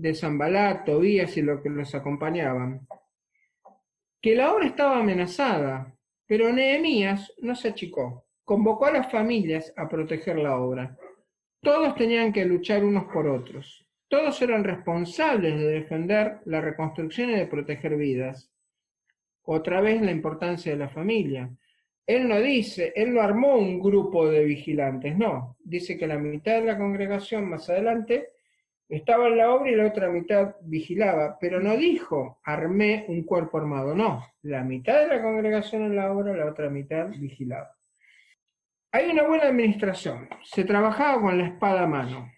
de 0.00 0.14
Zambalat, 0.14 0.86
Tobías 0.86 1.36
y 1.36 1.42
los 1.42 1.60
que 1.60 1.68
los 1.68 1.94
acompañaban, 1.94 2.86
que 4.20 4.34
la 4.34 4.54
obra 4.54 4.66
estaba 4.66 4.98
amenazada, 4.98 5.94
pero 6.26 6.52
Nehemías 6.52 7.32
no 7.38 7.54
se 7.54 7.68
achicó. 7.68 8.24
Convocó 8.44 8.86
a 8.86 8.92
las 8.92 9.10
familias 9.10 9.72
a 9.76 9.88
proteger 9.88 10.38
la 10.38 10.58
obra. 10.58 10.96
Todos 11.60 11.94
tenían 11.94 12.32
que 12.32 12.44
luchar 12.46 12.82
unos 12.82 13.04
por 13.12 13.28
otros. 13.28 13.86
Todos 14.08 14.40
eran 14.40 14.64
responsables 14.64 15.58
de 15.58 15.66
defender 15.66 16.40
la 16.46 16.60
reconstrucción 16.60 17.30
y 17.30 17.34
de 17.34 17.46
proteger 17.46 17.96
vidas. 17.96 18.50
Otra 19.42 19.80
vez 19.80 20.00
la 20.00 20.10
importancia 20.10 20.72
de 20.72 20.78
la 20.78 20.88
familia. 20.88 21.50
Él 22.06 22.26
no 22.26 22.40
dice, 22.40 22.92
él 22.96 23.14
no 23.14 23.20
armó 23.20 23.56
un 23.56 23.78
grupo 23.80 24.28
de 24.28 24.44
vigilantes, 24.44 25.16
no. 25.16 25.56
Dice 25.62 25.96
que 25.98 26.06
la 26.06 26.18
mitad 26.18 26.60
de 26.60 26.66
la 26.66 26.78
congregación 26.78 27.48
más 27.48 27.68
adelante 27.68 28.30
estaba 28.90 29.28
en 29.28 29.38
la 29.38 29.54
obra 29.54 29.70
y 29.70 29.76
la 29.76 29.86
otra 29.86 30.08
mitad 30.08 30.56
vigilaba, 30.62 31.38
pero 31.40 31.60
no 31.60 31.76
dijo, 31.76 32.40
armé 32.42 33.04
un 33.08 33.22
cuerpo 33.22 33.58
armado, 33.58 33.94
no. 33.94 34.26
La 34.42 34.64
mitad 34.64 35.00
de 35.00 35.06
la 35.06 35.22
congregación 35.22 35.82
en 35.82 35.94
la 35.94 36.12
obra, 36.12 36.36
la 36.36 36.50
otra 36.50 36.68
mitad 36.68 37.08
vigilaba. 37.08 37.76
Hay 38.92 39.08
una 39.08 39.22
buena 39.22 39.44
administración. 39.44 40.28
Se 40.42 40.64
trabajaba 40.64 41.22
con 41.22 41.38
la 41.38 41.46
espada 41.46 41.84
a 41.84 41.86
mano. 41.86 42.32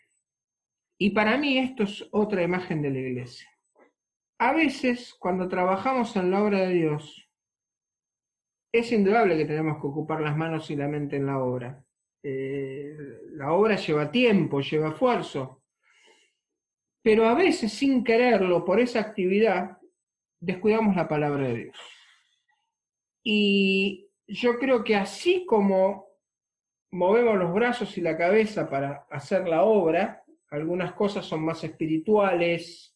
Y 0.98 1.10
para 1.10 1.38
mí 1.38 1.56
esto 1.56 1.84
es 1.84 2.06
otra 2.12 2.42
imagen 2.42 2.82
de 2.82 2.90
la 2.90 2.98
iglesia. 2.98 3.48
A 4.38 4.52
veces, 4.52 5.14
cuando 5.18 5.48
trabajamos 5.48 6.14
en 6.16 6.30
la 6.30 6.42
obra 6.42 6.60
de 6.60 6.74
Dios, 6.74 7.30
es 8.70 8.92
indudable 8.92 9.38
que 9.38 9.46
tenemos 9.46 9.80
que 9.80 9.86
ocupar 9.86 10.20
las 10.20 10.36
manos 10.36 10.70
y 10.70 10.76
la 10.76 10.88
mente 10.88 11.16
en 11.16 11.26
la 11.26 11.38
obra. 11.38 11.82
Eh, 12.22 12.94
la 13.30 13.52
obra 13.52 13.76
lleva 13.76 14.10
tiempo, 14.10 14.60
lleva 14.60 14.90
esfuerzo. 14.90 15.61
Pero 17.02 17.26
a 17.28 17.34
veces, 17.34 17.72
sin 17.72 18.04
quererlo, 18.04 18.64
por 18.64 18.80
esa 18.80 19.00
actividad, 19.00 19.78
descuidamos 20.40 20.94
la 20.96 21.08
palabra 21.08 21.48
de 21.48 21.54
Dios. 21.54 21.76
Y 23.22 24.08
yo 24.26 24.58
creo 24.58 24.82
que 24.84 24.96
así 24.96 25.44
como 25.46 26.06
movemos 26.90 27.36
los 27.38 27.52
brazos 27.52 27.96
y 27.96 28.00
la 28.00 28.16
cabeza 28.16 28.68
para 28.68 29.06
hacer 29.10 29.48
la 29.48 29.64
obra, 29.64 30.22
algunas 30.50 30.92
cosas 30.92 31.24
son 31.24 31.44
más 31.44 31.64
espirituales, 31.64 32.94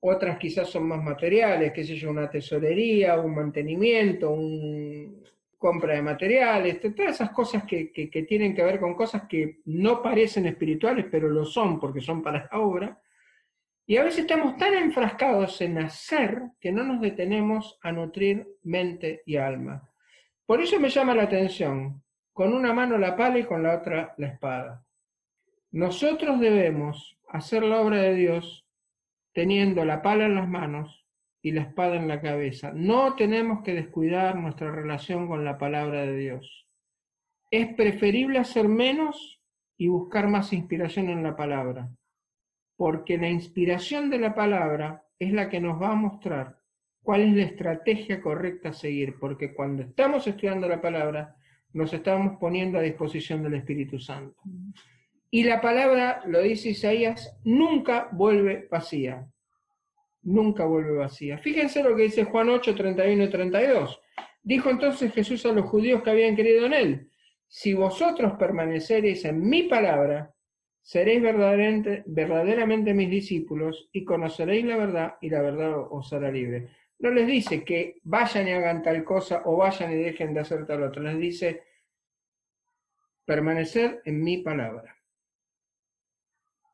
otras 0.00 0.38
quizás 0.38 0.68
son 0.68 0.86
más 0.86 1.02
materiales, 1.02 1.72
qué 1.72 1.84
sé 1.84 1.96
yo, 1.96 2.10
una 2.10 2.30
tesorería, 2.30 3.18
un 3.18 3.34
mantenimiento, 3.34 4.30
una 4.30 5.12
compra 5.56 5.94
de 5.94 6.02
materiales, 6.02 6.80
todas 6.80 7.16
esas 7.16 7.30
cosas 7.30 7.64
que, 7.64 7.90
que, 7.90 8.22
tienen 8.22 8.54
que 8.54 8.62
ver 8.62 8.78
con 8.78 8.94
cosas 8.94 9.22
que 9.28 9.60
no 9.64 10.02
parecen 10.02 10.46
espirituales, 10.46 11.06
pero 11.10 11.28
lo 11.28 11.44
son 11.44 11.80
porque 11.80 12.00
son 12.00 12.22
para 12.22 12.48
la 12.50 12.60
obra. 12.60 13.02
Y 13.90 13.96
a 13.96 14.04
veces 14.04 14.20
estamos 14.20 14.58
tan 14.58 14.74
enfrascados 14.74 15.62
en 15.62 15.78
hacer 15.78 16.42
que 16.60 16.70
no 16.70 16.84
nos 16.84 17.00
detenemos 17.00 17.78
a 17.80 17.90
nutrir 17.90 18.46
mente 18.62 19.22
y 19.24 19.36
alma. 19.36 19.88
Por 20.44 20.60
eso 20.60 20.78
me 20.78 20.90
llama 20.90 21.14
la 21.14 21.22
atención, 21.22 22.02
con 22.34 22.52
una 22.52 22.74
mano 22.74 22.98
la 22.98 23.16
pala 23.16 23.38
y 23.38 23.44
con 23.44 23.62
la 23.62 23.78
otra 23.78 24.14
la 24.18 24.26
espada. 24.26 24.84
Nosotros 25.70 26.38
debemos 26.38 27.18
hacer 27.28 27.62
la 27.62 27.80
obra 27.80 27.96
de 28.02 28.14
Dios 28.14 28.66
teniendo 29.32 29.86
la 29.86 30.02
pala 30.02 30.26
en 30.26 30.34
las 30.34 30.48
manos 30.48 31.06
y 31.40 31.52
la 31.52 31.62
espada 31.62 31.96
en 31.96 32.08
la 32.08 32.20
cabeza. 32.20 32.72
No 32.74 33.16
tenemos 33.16 33.62
que 33.62 33.72
descuidar 33.72 34.36
nuestra 34.36 34.70
relación 34.70 35.26
con 35.26 35.46
la 35.46 35.56
palabra 35.56 36.02
de 36.02 36.14
Dios. 36.14 36.66
Es 37.50 37.74
preferible 37.74 38.38
hacer 38.38 38.68
menos 38.68 39.40
y 39.78 39.88
buscar 39.88 40.28
más 40.28 40.52
inspiración 40.52 41.08
en 41.08 41.22
la 41.22 41.36
palabra, 41.36 41.88
porque 42.78 43.18
la 43.18 43.28
inspiración 43.28 44.08
de 44.08 44.20
la 44.20 44.36
palabra 44.36 45.04
es 45.18 45.32
la 45.32 45.50
que 45.50 45.60
nos 45.60 45.82
va 45.82 45.90
a 45.90 45.96
mostrar 45.96 46.60
cuál 47.02 47.22
es 47.22 47.34
la 47.34 47.42
estrategia 47.42 48.22
correcta 48.22 48.68
a 48.68 48.72
seguir, 48.72 49.16
porque 49.18 49.52
cuando 49.52 49.82
estamos 49.82 50.24
estudiando 50.28 50.68
la 50.68 50.80
palabra, 50.80 51.34
nos 51.72 51.92
estamos 51.92 52.38
poniendo 52.38 52.78
a 52.78 52.82
disposición 52.82 53.42
del 53.42 53.54
Espíritu 53.54 53.98
Santo. 53.98 54.40
Y 55.28 55.42
la 55.42 55.60
palabra, 55.60 56.22
lo 56.26 56.40
dice 56.40 56.68
Isaías, 56.68 57.36
nunca 57.42 58.08
vuelve 58.12 58.68
vacía. 58.70 59.26
Nunca 60.22 60.64
vuelve 60.64 60.92
vacía. 60.92 61.36
Fíjense 61.38 61.82
lo 61.82 61.96
que 61.96 62.04
dice 62.04 62.26
Juan 62.26 62.48
8, 62.48 62.76
31 62.76 63.24
y 63.24 63.28
32. 63.28 64.00
Dijo 64.40 64.70
entonces 64.70 65.12
Jesús 65.12 65.44
a 65.46 65.52
los 65.52 65.66
judíos 65.66 66.00
que 66.04 66.10
habían 66.10 66.36
creído 66.36 66.66
en 66.66 66.74
él, 66.74 67.10
si 67.48 67.74
vosotros 67.74 68.34
permaneceréis 68.38 69.24
en 69.24 69.48
mi 69.48 69.64
palabra, 69.64 70.32
seréis 70.88 71.20
verdaderamente, 71.20 72.94
mis 72.94 73.10
discípulos 73.10 73.90
y 73.92 74.06
conoceréis 74.06 74.64
la 74.64 74.78
verdad 74.78 75.14
y 75.20 75.28
la 75.28 75.42
verdad 75.42 75.78
os 75.78 76.10
hará 76.14 76.30
libre. 76.30 76.70
No 77.00 77.10
les 77.10 77.26
dice 77.26 77.62
que 77.62 78.00
vayan 78.04 78.48
y 78.48 78.52
hagan 78.52 78.82
tal 78.82 79.04
cosa 79.04 79.42
o 79.44 79.58
vayan 79.58 79.92
y 79.92 79.96
dejen 79.96 80.32
de 80.32 80.40
hacer 80.40 80.66
tal 80.66 80.84
otra. 80.84 81.02
Les 81.02 81.18
dice 81.18 81.62
permanecer 83.26 84.00
en 84.06 84.24
mi 84.24 84.38
palabra. 84.38 84.96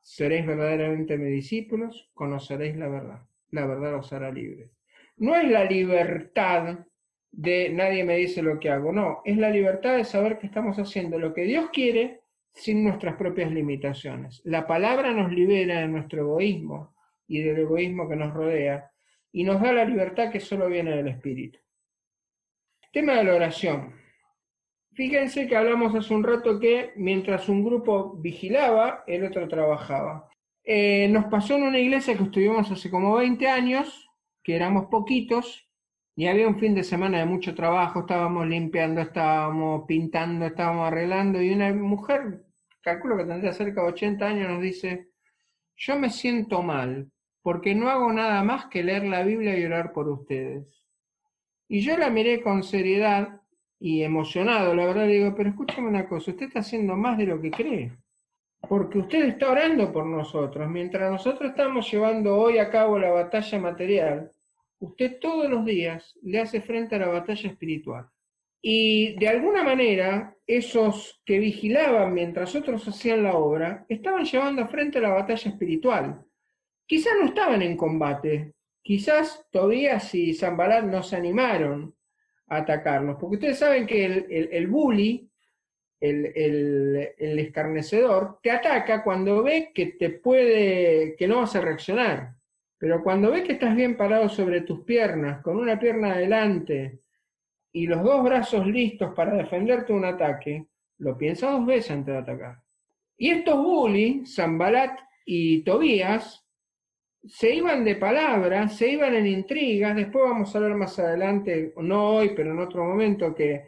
Seréis 0.00 0.46
verdaderamente 0.46 1.18
mis 1.18 1.32
discípulos, 1.32 2.08
conoceréis 2.14 2.76
la 2.76 2.86
verdad. 2.86 3.22
La 3.50 3.66
verdad 3.66 3.96
os 3.96 4.12
hará 4.12 4.30
libres. 4.30 4.70
No 5.16 5.34
es 5.34 5.50
la 5.50 5.64
libertad 5.64 6.86
de 7.32 7.68
nadie 7.70 8.04
me 8.04 8.16
dice 8.18 8.42
lo 8.42 8.60
que 8.60 8.70
hago, 8.70 8.92
no, 8.92 9.22
es 9.24 9.36
la 9.38 9.50
libertad 9.50 9.96
de 9.96 10.04
saber 10.04 10.38
que 10.38 10.46
estamos 10.46 10.78
haciendo 10.78 11.18
lo 11.18 11.34
que 11.34 11.42
Dios 11.42 11.70
quiere 11.72 12.23
sin 12.54 12.84
nuestras 12.84 13.16
propias 13.16 13.50
limitaciones. 13.50 14.40
La 14.44 14.66
palabra 14.66 15.12
nos 15.12 15.32
libera 15.32 15.80
de 15.80 15.88
nuestro 15.88 16.22
egoísmo 16.22 16.94
y 17.26 17.42
del 17.42 17.58
egoísmo 17.58 18.08
que 18.08 18.16
nos 18.16 18.32
rodea 18.32 18.90
y 19.32 19.42
nos 19.44 19.60
da 19.60 19.72
la 19.72 19.84
libertad 19.84 20.30
que 20.30 20.40
solo 20.40 20.68
viene 20.68 20.96
del 20.96 21.08
Espíritu. 21.08 21.58
Tema 22.92 23.14
de 23.14 23.24
la 23.24 23.34
oración. 23.34 23.92
Fíjense 24.92 25.48
que 25.48 25.56
hablamos 25.56 25.92
hace 25.96 26.14
un 26.14 26.22
rato 26.22 26.60
que 26.60 26.92
mientras 26.94 27.48
un 27.48 27.64
grupo 27.64 28.14
vigilaba, 28.16 29.02
el 29.08 29.24
otro 29.24 29.48
trabajaba. 29.48 30.28
Eh, 30.62 31.08
nos 31.08 31.24
pasó 31.24 31.56
en 31.56 31.64
una 31.64 31.80
iglesia 31.80 32.16
que 32.16 32.22
estuvimos 32.22 32.70
hace 32.70 32.90
como 32.90 33.16
20 33.16 33.48
años, 33.48 34.08
que 34.44 34.54
éramos 34.54 34.86
poquitos, 34.86 35.68
y 36.16 36.26
había 36.28 36.46
un 36.46 36.60
fin 36.60 36.76
de 36.76 36.84
semana 36.84 37.18
de 37.18 37.26
mucho 37.26 37.56
trabajo, 37.56 38.00
estábamos 38.00 38.46
limpiando, 38.46 39.00
estábamos 39.00 39.84
pintando, 39.88 40.46
estábamos 40.46 40.86
arreglando, 40.86 41.42
y 41.42 41.52
una 41.52 41.72
mujer, 41.74 42.43
calculo 42.84 43.16
que 43.16 43.24
tendría 43.24 43.52
cerca 43.52 43.80
de 43.80 43.88
80 43.88 44.26
años, 44.26 44.50
nos 44.50 44.62
dice, 44.62 45.08
yo 45.74 45.98
me 45.98 46.10
siento 46.10 46.62
mal, 46.62 47.10
porque 47.42 47.74
no 47.74 47.88
hago 47.88 48.12
nada 48.12 48.42
más 48.44 48.66
que 48.66 48.84
leer 48.84 49.04
la 49.04 49.22
Biblia 49.22 49.58
y 49.58 49.64
orar 49.64 49.92
por 49.92 50.08
ustedes. 50.08 50.66
Y 51.66 51.80
yo 51.80 51.96
la 51.96 52.10
miré 52.10 52.42
con 52.42 52.62
seriedad 52.62 53.40
y 53.80 54.02
emocionado, 54.02 54.74
la 54.74 54.86
verdad, 54.86 55.06
digo, 55.06 55.34
pero 55.34 55.50
escúchame 55.50 55.88
una 55.88 56.08
cosa, 56.08 56.30
usted 56.30 56.46
está 56.46 56.60
haciendo 56.60 56.94
más 56.94 57.18
de 57.18 57.26
lo 57.26 57.40
que 57.40 57.50
cree, 57.50 57.92
porque 58.68 58.98
usted 58.98 59.24
está 59.24 59.50
orando 59.50 59.92
por 59.92 60.06
nosotros, 60.06 60.68
mientras 60.70 61.10
nosotros 61.10 61.50
estamos 61.50 61.90
llevando 61.90 62.36
hoy 62.36 62.58
a 62.58 62.70
cabo 62.70 62.98
la 62.98 63.10
batalla 63.10 63.58
material, 63.58 64.32
usted 64.78 65.18
todos 65.20 65.50
los 65.50 65.64
días 65.64 66.18
le 66.22 66.40
hace 66.40 66.60
frente 66.60 66.96
a 66.96 67.00
la 67.00 67.08
batalla 67.08 67.48
espiritual. 67.48 68.08
Y 68.66 69.14
de 69.16 69.28
alguna 69.28 69.62
manera, 69.62 70.34
esos 70.46 71.20
que 71.26 71.38
vigilaban 71.38 72.14
mientras 72.14 72.54
otros 72.54 72.88
hacían 72.88 73.22
la 73.22 73.34
obra, 73.34 73.84
estaban 73.90 74.24
llevando 74.24 74.66
frente 74.68 74.96
a 74.96 75.02
la 75.02 75.10
batalla 75.10 75.50
espiritual. 75.50 76.24
Quizás 76.86 77.12
no 77.20 77.26
estaban 77.26 77.60
en 77.60 77.76
combate, 77.76 78.54
quizás 78.80 79.46
Tobías 79.50 80.14
y 80.14 80.32
Zambalat 80.32 80.84
no 80.84 81.02
se 81.02 81.14
animaron 81.14 81.94
a 82.46 82.56
atacarlos, 82.56 83.18
porque 83.20 83.36
ustedes 83.36 83.58
saben 83.58 83.86
que 83.86 84.06
el, 84.06 84.48
el, 84.50 84.66
bully, 84.66 85.30
el, 86.00 86.32
el, 86.34 87.38
escarnecedor, 87.38 88.38
te 88.42 88.50
ataca 88.50 89.04
cuando 89.04 89.42
ve 89.42 89.72
que 89.74 89.88
te 89.88 90.08
puede, 90.08 91.16
que 91.16 91.28
no 91.28 91.40
vas 91.40 91.54
a 91.54 91.60
reaccionar. 91.60 92.32
Pero 92.78 93.02
cuando 93.02 93.30
ve 93.30 93.42
que 93.42 93.52
estás 93.52 93.76
bien 93.76 93.94
parado 93.94 94.30
sobre 94.30 94.62
tus 94.62 94.84
piernas, 94.84 95.42
con 95.42 95.58
una 95.58 95.78
pierna 95.78 96.14
adelante, 96.14 97.03
y 97.74 97.88
los 97.88 98.04
dos 98.04 98.22
brazos 98.22 98.66
listos 98.68 99.12
para 99.14 99.34
defenderte 99.34 99.92
un 99.92 100.04
ataque, 100.04 100.68
lo 100.98 101.18
piensa 101.18 101.50
dos 101.50 101.66
veces 101.66 101.90
antes 101.90 102.14
de 102.14 102.20
atacar. 102.20 102.62
Y 103.18 103.30
estos 103.30 103.56
bullies, 103.56 104.32
Zambalat 104.32 104.96
y 105.26 105.62
Tobías, 105.64 106.46
se 107.24 107.52
iban 107.52 107.84
de 107.84 107.96
palabras, 107.96 108.76
se 108.76 108.90
iban 108.90 109.16
en 109.16 109.26
intrigas, 109.26 109.96
después 109.96 110.24
vamos 110.24 110.54
a 110.54 110.60
ver 110.60 110.74
más 110.76 110.96
adelante, 111.00 111.72
no 111.78 112.10
hoy, 112.10 112.30
pero 112.36 112.52
en 112.52 112.60
otro 112.60 112.84
momento, 112.84 113.34
que 113.34 113.66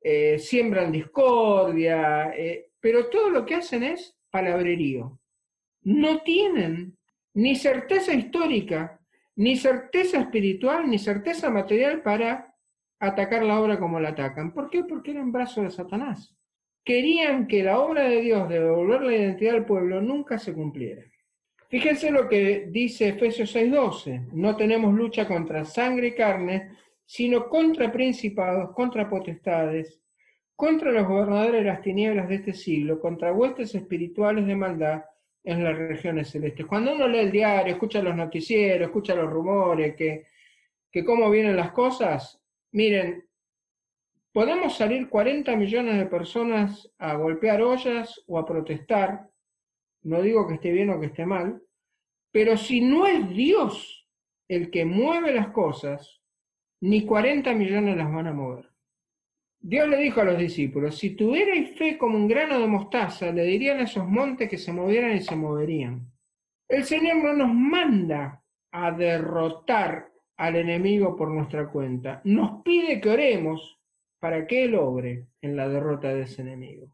eh, 0.00 0.38
siembran 0.38 0.92
discordia, 0.92 2.32
eh, 2.36 2.70
pero 2.78 3.06
todo 3.06 3.30
lo 3.30 3.44
que 3.44 3.56
hacen 3.56 3.82
es 3.82 4.16
palabrerío. 4.30 5.18
No 5.82 6.20
tienen 6.20 6.96
ni 7.34 7.56
certeza 7.56 8.14
histórica, 8.14 9.00
ni 9.34 9.56
certeza 9.56 10.20
espiritual, 10.20 10.88
ni 10.88 11.00
certeza 11.00 11.50
material 11.50 12.02
para 12.02 12.49
atacar 13.00 13.42
la 13.42 13.60
obra 13.60 13.78
como 13.78 13.98
la 13.98 14.10
atacan. 14.10 14.52
¿Por 14.52 14.70
qué? 14.70 14.84
Porque 14.84 15.10
eran 15.10 15.32
brazos 15.32 15.64
de 15.64 15.70
Satanás. 15.70 16.36
Querían 16.84 17.46
que 17.46 17.62
la 17.62 17.80
obra 17.80 18.04
de 18.04 18.20
Dios 18.20 18.48
de 18.48 18.60
devolver 18.60 19.02
la 19.02 19.16
identidad 19.16 19.56
al 19.56 19.66
pueblo 19.66 20.00
nunca 20.00 20.38
se 20.38 20.52
cumpliera. 20.52 21.02
Fíjense 21.68 22.10
lo 22.10 22.28
que 22.28 22.66
dice 22.68 23.08
Efesios 23.08 23.54
6:12. 23.54 24.28
No 24.32 24.56
tenemos 24.56 24.92
lucha 24.92 25.26
contra 25.26 25.64
sangre 25.64 26.08
y 26.08 26.14
carne, 26.14 26.70
sino 27.04 27.48
contra 27.48 27.90
principados, 27.90 28.74
contra 28.74 29.08
potestades, 29.08 30.00
contra 30.54 30.92
los 30.92 31.06
gobernadores 31.06 31.62
de 31.62 31.70
las 31.70 31.80
tinieblas 31.80 32.28
de 32.28 32.36
este 32.36 32.52
siglo, 32.52 33.00
contra 33.00 33.32
huestes 33.32 33.74
espirituales 33.74 34.46
de 34.46 34.56
maldad 34.56 35.04
en 35.42 35.64
las 35.64 35.76
regiones 35.76 36.28
celestes. 36.28 36.66
Cuando 36.66 36.92
uno 36.92 37.08
lee 37.08 37.20
el 37.20 37.32
diario, 37.32 37.72
escucha 37.72 38.02
los 38.02 38.14
noticieros, 38.14 38.88
escucha 38.88 39.14
los 39.14 39.30
rumores, 39.30 39.94
que, 39.96 40.26
que 40.90 41.04
cómo 41.04 41.30
vienen 41.30 41.56
las 41.56 41.72
cosas, 41.72 42.39
Miren, 42.72 43.28
podemos 44.32 44.76
salir 44.76 45.08
40 45.08 45.56
millones 45.56 45.98
de 45.98 46.06
personas 46.06 46.90
a 46.98 47.14
golpear 47.14 47.62
ollas 47.62 48.22
o 48.26 48.38
a 48.38 48.46
protestar, 48.46 49.28
no 50.02 50.22
digo 50.22 50.46
que 50.46 50.54
esté 50.54 50.70
bien 50.70 50.90
o 50.90 51.00
que 51.00 51.06
esté 51.06 51.26
mal, 51.26 51.60
pero 52.30 52.56
si 52.56 52.80
no 52.80 53.06
es 53.06 53.28
Dios 53.30 54.06
el 54.48 54.70
que 54.70 54.84
mueve 54.84 55.32
las 55.32 55.48
cosas, 55.48 56.20
ni 56.80 57.04
40 57.04 57.52
millones 57.54 57.96
las 57.96 58.12
van 58.12 58.28
a 58.28 58.32
mover. 58.32 58.70
Dios 59.62 59.88
le 59.88 59.98
dijo 59.98 60.22
a 60.22 60.24
los 60.24 60.38
discípulos, 60.38 60.96
si 60.96 61.10
tuvierais 61.10 61.76
fe 61.76 61.98
como 61.98 62.16
un 62.16 62.26
grano 62.26 62.58
de 62.58 62.66
mostaza, 62.66 63.30
le 63.30 63.44
dirían 63.44 63.78
a 63.78 63.82
esos 63.82 64.08
montes 64.08 64.48
que 64.48 64.56
se 64.56 64.72
movieran 64.72 65.16
y 65.16 65.20
se 65.20 65.36
moverían. 65.36 66.10
El 66.66 66.84
Señor 66.84 67.16
no 67.16 67.34
nos 67.34 67.52
manda 67.52 68.42
a 68.70 68.90
derrotar 68.92 70.09
al 70.40 70.56
enemigo 70.56 71.16
por 71.16 71.30
nuestra 71.30 71.68
cuenta. 71.68 72.22
Nos 72.24 72.62
pide 72.62 72.98
que 72.98 73.10
oremos 73.10 73.78
para 74.18 74.46
que 74.46 74.64
Él 74.64 74.74
obre 74.74 75.26
en 75.42 75.54
la 75.54 75.68
derrota 75.68 76.14
de 76.14 76.22
ese 76.22 76.40
enemigo. 76.40 76.88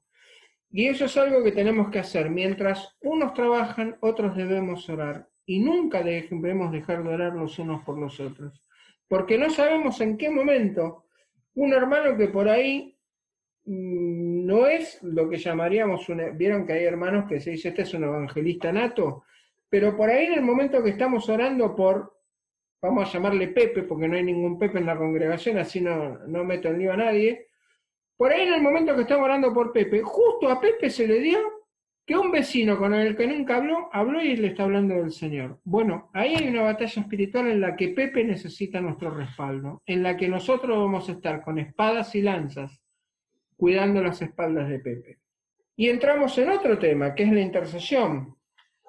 Y 0.69 0.89
eso 0.89 1.05
es 1.05 1.17
algo 1.17 1.45
que 1.45 1.53
tenemos 1.53 1.89
que 1.91 2.01
hacer. 2.01 2.29
Mientras 2.29 2.97
unos 3.03 3.35
trabajan, 3.35 3.99
otros 4.01 4.37
debemos 4.37 4.89
orar. 4.89 5.29
Y 5.47 5.61
nunca 5.61 6.03
debemos 6.03 6.73
dejar 6.73 7.05
de 7.05 7.15
orar 7.15 7.35
los 7.35 7.57
unos 7.61 7.85
por 7.85 7.97
los 7.99 8.19
otros. 8.19 8.65
Porque 9.07 9.39
no 9.39 9.49
sabemos 9.49 10.01
en 10.01 10.17
qué 10.17 10.29
momento 10.29 11.05
un 11.55 11.73
hermano 11.73 12.17
que 12.17 12.27
por 12.27 12.49
ahí 12.49 12.99
mm, 13.65 14.45
no 14.45 14.67
es 14.67 15.01
lo 15.05 15.29
que 15.31 15.39
llamaríamos, 15.39 16.09
una, 16.09 16.31
vieron 16.31 16.67
que 16.67 16.73
hay 16.73 16.85
hermanos 16.85 17.29
que 17.29 17.41
se 17.41 17.53
dice, 17.53 17.69
este 17.69 17.83
es 17.83 17.95
un 17.95 18.03
evangelista 18.03 18.73
nato, 18.73 19.23
pero 19.69 19.97
por 19.97 20.11
ahí 20.11 20.27
en 20.27 20.33
el 20.33 20.43
momento 20.43 20.83
que 20.83 20.91
estamos 20.91 21.29
orando 21.29 21.77
por 21.77 22.16
vamos 22.87 23.09
a 23.09 23.13
llamarle 23.13 23.49
Pepe, 23.49 23.83
porque 23.83 24.09
no 24.09 24.17
hay 24.17 24.25
ningún 24.25 24.59
Pepe 24.59 24.79
en 24.79 24.87
la 24.87 24.97
congregación, 24.97 25.59
así 25.59 25.81
no, 25.81 26.19
no 26.27 26.45
meto 26.45 26.69
en 26.69 26.79
lío 26.79 26.93
a 26.93 26.97
nadie. 26.97 27.49
Por 28.17 28.33
ahí 28.33 28.47
en 28.47 28.55
el 28.55 28.63
momento 28.63 28.95
que 28.95 29.03
estamos 29.03 29.25
orando 29.25 29.53
por 29.53 29.73
Pepe, 29.73 30.03
justo 30.03 30.49
a 30.49 30.61
Pepe 30.61 30.89
se 30.91 31.07
le 31.07 31.21
dio 31.21 31.39
que 32.07 32.17
un 32.17 32.31
vecino 32.31 32.79
con 32.79 32.95
el 32.95 33.17
que 33.17 33.27
nunca 33.27 33.57
habló, 33.57 33.91
habló 33.93 34.23
y 34.23 34.37
le 34.37 34.49
está 34.49 34.63
hablando 34.63 34.95
del 34.95 35.11
Señor. 35.11 35.59
Bueno, 35.65 36.09
ahí 36.15 36.37
hay 36.37 36.49
una 36.49 36.63
batalla 36.63 37.03
espiritual 37.03 37.49
en 37.49 37.61
la 37.61 37.75
que 37.75 37.89
Pepe 37.89 38.23
necesita 38.23 38.81
nuestro 38.81 39.11
respaldo, 39.11 39.83
en 39.85 40.05
la 40.05 40.17
que 40.17 40.29
nosotros 40.29 40.79
vamos 40.79 41.09
a 41.09 41.13
estar 41.13 41.43
con 41.43 41.59
espadas 41.59 42.15
y 42.15 42.23
lanzas, 42.23 42.81
cuidando 43.57 44.01
las 44.03 44.23
espaldas 44.23 44.69
de 44.69 44.79
Pepe. 44.79 45.19
Y 45.75 45.89
entramos 45.89 46.39
en 46.39 46.51
otro 46.51 46.79
tema, 46.79 47.13
que 47.15 47.25
es 47.25 47.33
la 47.33 47.41
intercesión. 47.41 48.37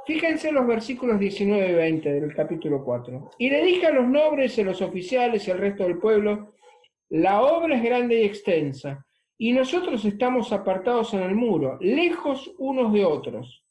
Fíjense 0.07 0.53
los 0.53 0.65
versículos 0.65 1.19
19 1.19 1.69
y 1.69 1.73
20 1.73 2.13
del 2.13 2.33
capítulo 2.33 2.81
4. 2.81 3.31
Y 3.39 3.49
le 3.49 3.61
dije 3.65 3.87
a 3.87 3.91
los 3.91 4.07
nobles, 4.07 4.57
a 4.57 4.63
los 4.63 4.81
oficiales 4.81 5.45
y 5.45 5.51
al 5.51 5.57
resto 5.57 5.83
del 5.83 5.97
pueblo, 5.97 6.53
la 7.09 7.41
obra 7.41 7.75
es 7.75 7.83
grande 7.83 8.21
y 8.21 8.23
extensa, 8.23 9.05
y 9.37 9.51
nosotros 9.51 10.05
estamos 10.05 10.53
apartados 10.53 11.13
en 11.13 11.23
el 11.23 11.35
muro, 11.35 11.77
lejos 11.81 12.49
unos 12.57 12.93
de 12.93 13.03
otros. 13.03 13.65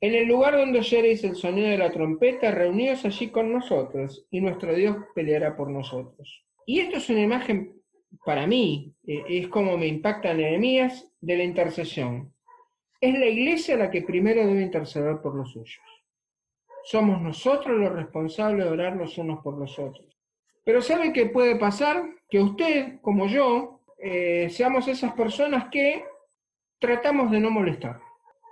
En 0.00 0.16
el 0.16 0.26
lugar 0.26 0.56
donde 0.56 0.80
oyereis 0.80 1.22
el 1.22 1.36
sonido 1.36 1.68
de 1.68 1.78
la 1.78 1.92
trompeta, 1.92 2.50
reunidos 2.50 3.04
allí 3.04 3.28
con 3.28 3.52
nosotros, 3.52 4.26
y 4.32 4.40
nuestro 4.40 4.74
Dios 4.74 4.96
peleará 5.14 5.56
por 5.56 5.70
nosotros. 5.70 6.44
Y 6.66 6.80
esto 6.80 6.96
es 6.96 7.08
una 7.10 7.22
imagen, 7.22 7.80
para 8.24 8.48
mí, 8.48 8.92
eh, 9.06 9.22
es 9.28 9.46
como 9.46 9.78
me 9.78 9.86
impacta 9.86 10.34
Nehemías, 10.34 11.12
de 11.20 11.36
la 11.36 11.44
intercesión. 11.44 12.33
Es 13.04 13.18
la 13.18 13.26
iglesia 13.26 13.76
la 13.76 13.90
que 13.90 14.00
primero 14.00 14.46
debe 14.46 14.62
interceder 14.62 15.20
por 15.20 15.34
los 15.34 15.52
suyos. 15.52 15.78
Somos 16.84 17.20
nosotros 17.20 17.78
los 17.78 17.92
responsables 17.92 18.64
de 18.64 18.70
orar 18.70 18.96
los 18.96 19.18
unos 19.18 19.42
por 19.42 19.58
los 19.58 19.78
otros. 19.78 20.18
Pero 20.64 20.80
¿sabe 20.80 21.12
qué 21.12 21.26
puede 21.26 21.56
pasar? 21.56 22.02
Que 22.30 22.40
usted, 22.40 23.02
como 23.02 23.26
yo, 23.26 23.82
eh, 23.98 24.48
seamos 24.48 24.88
esas 24.88 25.12
personas 25.12 25.68
que 25.70 26.02
tratamos 26.78 27.30
de 27.30 27.40
no 27.40 27.50
molestar. 27.50 28.00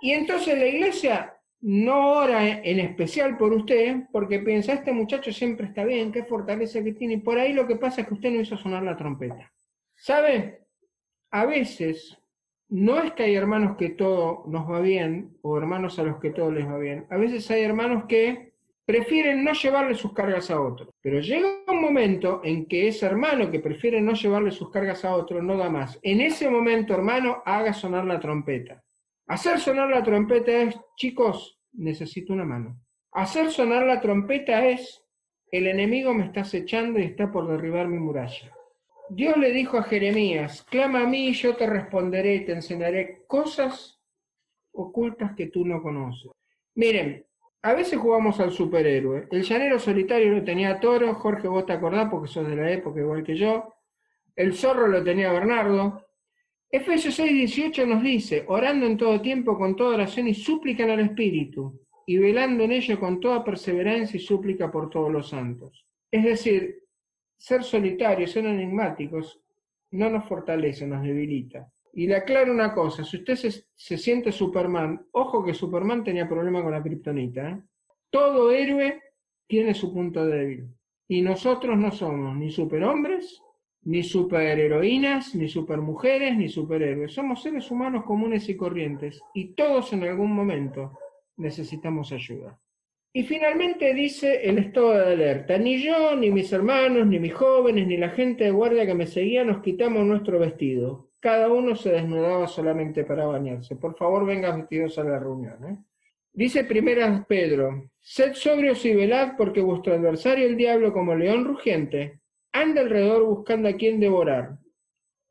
Y 0.01 0.11
entonces 0.11 0.55
la 0.55 0.67
iglesia 0.67 1.35
no 1.61 2.11
ora 2.11 2.47
en 2.47 2.79
especial 2.79 3.39
por 3.39 3.53
usted 3.53 4.03
porque 4.11 4.37
piensa, 4.37 4.73
este 4.73 4.93
muchacho 4.93 5.31
siempre 5.31 5.65
está 5.65 5.83
bien, 5.83 6.11
qué 6.11 6.25
fortaleza 6.25 6.83
que 6.83 6.93
tiene. 6.93 7.15
Y 7.15 7.21
por 7.21 7.39
ahí 7.39 7.53
lo 7.53 7.65
que 7.65 7.77
pasa 7.77 8.01
es 8.01 8.07
que 8.07 8.13
usted 8.13 8.29
no 8.29 8.41
hizo 8.41 8.55
sonar 8.55 8.83
la 8.83 8.95
trompeta. 8.95 9.51
¿Sabe? 9.95 10.67
A 11.31 11.47
veces 11.47 12.19
no 12.73 13.03
es 13.03 13.11
que 13.13 13.21
hay 13.21 13.35
hermanos 13.35 13.77
que 13.77 13.89
todo 13.89 14.45
nos 14.47 14.67
va 14.67 14.79
bien 14.79 15.37
o 15.43 15.55
hermanos 15.59 15.99
a 15.99 16.03
los 16.03 16.19
que 16.19 16.31
todo 16.31 16.49
les 16.49 16.67
va 16.67 16.79
bien. 16.79 17.05
A 17.11 17.17
veces 17.17 17.49
hay 17.51 17.61
hermanos 17.61 18.05
que 18.09 18.53
prefieren 18.83 19.43
no 19.43 19.53
llevarle 19.53 19.93
sus 19.93 20.11
cargas 20.11 20.49
a 20.49 20.59
otro. 20.59 20.89
Pero 20.99 21.19
llega 21.19 21.47
un 21.67 21.79
momento 21.79 22.41
en 22.43 22.65
que 22.65 22.87
ese 22.87 23.05
hermano 23.05 23.51
que 23.51 23.59
prefiere 23.59 24.01
no 24.01 24.13
llevarle 24.13 24.49
sus 24.49 24.71
cargas 24.71 25.05
a 25.05 25.15
otro 25.15 25.39
no 25.39 25.55
da 25.55 25.69
más. 25.69 25.99
En 26.01 26.19
ese 26.19 26.49
momento, 26.49 26.95
hermano, 26.95 27.43
haga 27.45 27.73
sonar 27.73 28.05
la 28.05 28.19
trompeta. 28.19 28.83
Hacer 29.27 29.59
sonar 29.59 29.91
la 29.91 30.01
trompeta 30.01 30.51
es, 30.63 30.75
chicos, 30.97 31.59
necesito 31.73 32.33
una 32.33 32.43
mano. 32.43 32.81
Hacer 33.11 33.51
sonar 33.51 33.85
la 33.85 34.01
trompeta 34.01 34.65
es, 34.65 35.05
el 35.51 35.67
enemigo 35.67 36.11
me 36.15 36.25
está 36.25 36.41
acechando 36.41 36.97
y 36.97 37.03
está 37.03 37.31
por 37.31 37.47
derribar 37.47 37.87
mi 37.87 37.99
muralla. 37.99 38.51
Dios 39.15 39.37
le 39.37 39.51
dijo 39.51 39.77
a 39.77 39.83
Jeremías, 39.83 40.63
clama 40.63 41.01
a 41.01 41.07
mí 41.07 41.27
y 41.27 41.33
yo 41.33 41.55
te 41.55 41.67
responderé 41.67 42.35
y 42.35 42.45
te 42.45 42.53
enseñaré 42.53 43.23
cosas 43.27 44.01
ocultas 44.71 45.35
que 45.35 45.47
tú 45.47 45.65
no 45.65 45.83
conoces. 45.83 46.31
Miren, 46.73 47.23
a 47.61 47.73
veces 47.73 47.99
jugamos 47.99 48.39
al 48.39 48.51
superhéroe. 48.51 49.27
El 49.29 49.43
llanero 49.43 49.77
solitario 49.77 50.31
lo 50.31 50.43
tenía 50.43 50.79
Toro, 50.79 51.13
Jorge, 51.13 51.47
vos 51.47 51.65
te 51.65 51.73
acordás 51.73 52.09
porque 52.09 52.27
sos 52.27 52.47
de 52.47 52.55
la 52.55 52.71
época 52.71 53.01
igual 53.01 53.23
que 53.23 53.35
yo. 53.35 53.75
El 54.35 54.55
zorro 54.55 54.87
lo 54.87 55.03
tenía 55.03 55.31
Bernardo. 55.31 56.07
Efesios 56.71 57.13
6, 57.13 57.31
18 57.31 57.85
nos 57.85 58.01
dice, 58.01 58.45
orando 58.47 58.87
en 58.87 58.97
todo 58.97 59.21
tiempo 59.21 59.59
con 59.59 59.75
toda 59.75 59.93
oración 59.93 60.27
y 60.27 60.33
súplica 60.33 60.85
al 60.85 60.99
Espíritu, 61.01 61.79
y 62.07 62.17
velando 62.17 62.63
en 62.63 62.71
ello 62.71 62.99
con 62.99 63.19
toda 63.19 63.43
perseverancia 63.43 64.17
y 64.17 64.19
súplica 64.19 64.71
por 64.71 64.89
todos 64.89 65.11
los 65.11 65.29
santos. 65.29 65.85
Es 66.09 66.23
decir, 66.23 66.82
ser 67.43 67.61
solitarios, 67.61 68.31
ser 68.31 68.45
enigmáticos, 68.45 69.37
no 69.91 70.09
nos 70.09 70.25
fortalece, 70.29 70.87
nos 70.87 71.03
debilita. 71.03 71.69
Y 71.91 72.07
le 72.07 72.15
aclaro 72.15 72.53
una 72.53 72.73
cosa, 72.73 73.03
si 73.03 73.17
usted 73.17 73.35
se, 73.35 73.97
siente 73.97 74.31
Superman, 74.31 75.07
ojo 75.11 75.43
que 75.43 75.53
Superman 75.53 76.05
tenía 76.05 76.27
problema 76.27 76.63
con 76.63 76.71
la 76.71 76.81
kriptonita. 76.81 77.49
¿eh? 77.49 77.61
Todo 78.09 78.49
héroe 78.49 79.01
tiene 79.45 79.73
su 79.73 79.93
punto 79.93 80.25
débil. 80.25 80.69
Y 81.09 81.21
nosotros 81.21 81.77
no 81.77 81.91
somos 81.91 82.33
ni 82.37 82.49
superhombres, 82.49 83.41
ni 83.81 84.03
superheroínas, 84.03 85.35
ni 85.35 85.49
supermujeres, 85.49 86.37
ni 86.37 86.47
superhéroes. 86.47 87.13
Somos 87.13 87.43
seres 87.43 87.69
humanos 87.69 88.05
comunes 88.05 88.47
y 88.47 88.55
corrientes. 88.55 89.21
Y 89.33 89.53
todos 89.53 89.91
en 89.91 90.05
algún 90.05 90.31
momento 90.31 90.97
necesitamos 91.35 92.13
ayuda. 92.13 92.57
Y 93.15 93.21
finalmente 93.23 93.93
dice 93.93 94.41
el 94.49 94.57
estado 94.57 94.93
de 94.93 95.13
alerta. 95.13 95.55
Ni 95.59 95.83
yo, 95.83 96.15
ni 96.15 96.31
mis 96.31 96.51
hermanos, 96.51 97.05
ni 97.05 97.19
mis 97.19 97.35
jóvenes, 97.35 97.85
ni 97.85 97.95
la 97.95 98.09
gente 98.09 98.45
de 98.45 98.49
guardia 98.49 98.87
que 98.87 98.95
me 98.95 99.05
seguía 99.05 99.43
nos 99.43 99.61
quitamos 99.61 100.03
nuestro 100.03 100.39
vestido. 100.39 101.11
Cada 101.19 101.47
uno 101.47 101.75
se 101.75 101.91
desnudaba 101.91 102.47
solamente 102.47 103.05
para 103.05 103.27
bañarse. 103.27 103.75
Por 103.75 103.95
favor, 103.95 104.25
vengan 104.25 104.61
vestidos 104.61 104.97
a 104.97 105.03
la 105.03 105.19
reunión. 105.19 105.63
¿eh? 105.63 105.77
Dice 106.33 106.63
primera 106.63 107.23
Pedro, 107.29 107.91
sed 108.01 108.33
sobrios 108.33 108.83
y 108.83 108.95
velad 108.95 109.37
porque 109.37 109.61
vuestro 109.61 109.93
adversario 109.93 110.47
el 110.47 110.57
diablo 110.57 110.91
como 110.91 111.13
león 111.13 111.45
rugiente 111.45 112.19
anda 112.51 112.81
alrededor 112.81 113.25
buscando 113.25 113.69
a 113.69 113.73
quien 113.73 113.99
devorar, 113.99 114.57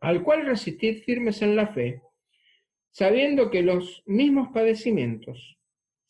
al 0.00 0.22
cual 0.22 0.46
resistid 0.46 1.02
firmes 1.02 1.42
en 1.42 1.56
la 1.56 1.66
fe, 1.66 2.00
sabiendo 2.92 3.50
que 3.50 3.62
los 3.62 4.04
mismos 4.06 4.50
padecimientos 4.54 5.58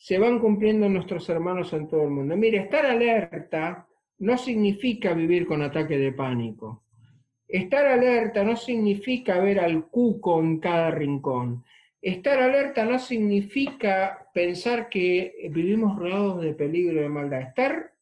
se 0.02 0.18
van 0.18 0.40
cumpliendo 0.40 0.88
nuestros 0.88 1.28
hermanos 1.28 1.72
en 1.74 1.86
todo 1.86 2.02
el 2.02 2.10
mundo. 2.10 2.36
Mire, 2.36 2.58
estar 2.58 2.84
alerta 2.84 3.86
no 4.18 4.36
significa 4.36 5.14
vivir 5.14 5.46
con 5.46 5.62
ataque 5.62 5.96
de 5.96 6.10
pánico. 6.10 6.82
Estar 7.46 7.86
alerta 7.86 8.42
no 8.42 8.56
significa 8.56 9.38
ver 9.38 9.60
al 9.60 9.86
cuco 9.86 10.40
en 10.40 10.58
cada 10.58 10.90
rincón. 10.90 11.64
Estar 12.00 12.40
alerta 12.42 12.84
no 12.84 12.98
significa 12.98 14.28
pensar 14.34 14.88
que 14.88 15.48
vivimos 15.52 15.96
rodeados 15.96 16.42
de 16.42 16.54
peligro 16.54 16.98
y 16.98 17.02
de 17.04 17.08
maldad. 17.08 17.42
Estar 17.42 17.92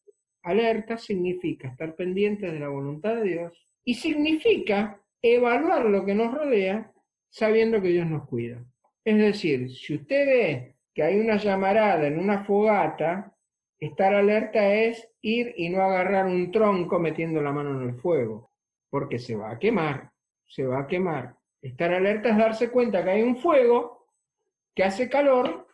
alerta 0.43 0.97
significa 0.97 1.69
estar 1.69 1.95
pendientes 1.97 2.51
de 2.51 2.61
la 2.61 2.69
voluntad 2.69 3.17
de 3.17 3.25
Dios 3.25 3.69
y 3.85 3.93
significa 3.93 4.99
evaluar 5.21 5.85
lo 5.85 6.07
que 6.07 6.15
nos 6.15 6.33
rodea 6.33 6.91
sabiendo 7.29 7.83
que 7.83 7.89
Dios 7.89 8.07
nos 8.07 8.27
cuida. 8.27 8.65
Es 9.05 9.19
decir, 9.19 9.71
si 9.71 9.97
usted 9.97 10.27
ve 10.27 10.80
que 10.95 11.03
hay 11.03 11.19
una 11.21 11.37
llamarada 11.37 12.07
en 12.07 12.19
una 12.19 12.45
fogata, 12.45 13.35
estar 13.79 14.15
alerta 14.15 14.75
es 14.75 15.09
ir 15.23 15.55
y 15.57 15.69
no 15.69 15.83
agarrar 15.83 16.27
un 16.27 16.51
tronco 16.51 16.99
metiendo 16.99 17.41
la 17.41 17.53
mano 17.53 17.81
en 17.81 17.89
el 17.89 17.95
fuego, 17.95 18.51
porque 18.91 19.19
se 19.19 19.37
va 19.37 19.53
a 19.53 19.59
quemar, 19.59 20.11
se 20.47 20.67
va 20.67 20.81
a 20.81 20.87
quemar. 20.87 21.37
Estar 21.63 21.93
alerta 21.93 22.31
es 22.31 22.37
darse 22.37 22.71
cuenta 22.71 23.05
que 23.05 23.11
hay 23.11 23.23
un 23.23 23.37
fuego, 23.37 24.07
que 24.75 24.85
hace 24.85 25.09
calor, 25.09 25.67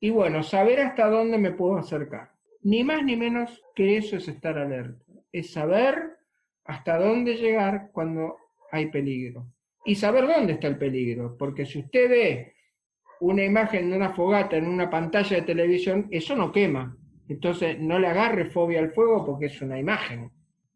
y 0.00 0.10
bueno, 0.10 0.42
saber 0.42 0.80
hasta 0.80 1.08
dónde 1.08 1.38
me 1.38 1.52
puedo 1.52 1.76
acercar. 1.76 2.32
Ni 2.62 2.84
más 2.84 3.04
ni 3.04 3.16
menos 3.16 3.62
que 3.74 3.96
eso 3.98 4.16
es 4.16 4.28
estar 4.28 4.58
alerta, 4.58 5.04
es 5.32 5.52
saber 5.52 6.18
hasta 6.64 6.98
dónde 6.98 7.36
llegar 7.36 7.90
cuando 7.92 8.36
hay 8.70 8.86
peligro. 8.90 9.46
Y 9.84 9.94
saber 9.94 10.26
dónde 10.26 10.54
está 10.54 10.68
el 10.68 10.78
peligro, 10.78 11.36
porque 11.38 11.64
si 11.64 11.80
usted 11.80 12.10
ve 12.10 12.54
una 13.20 13.44
imagen 13.44 13.90
de 13.90 13.96
una 13.96 14.12
fogata 14.12 14.56
en 14.56 14.66
una 14.66 14.88
pantalla 14.90 15.36
de 15.36 15.42
televisión, 15.42 16.08
eso 16.10 16.34
no 16.34 16.50
quema. 16.52 16.96
Entonces 17.28 17.78
no 17.78 17.98
le 17.98 18.08
agarre 18.08 18.46
fobia 18.46 18.80
al 18.80 18.90
fuego 18.90 19.24
porque 19.24 19.46
es 19.46 19.62
una 19.62 19.78
imagen. 19.78 20.30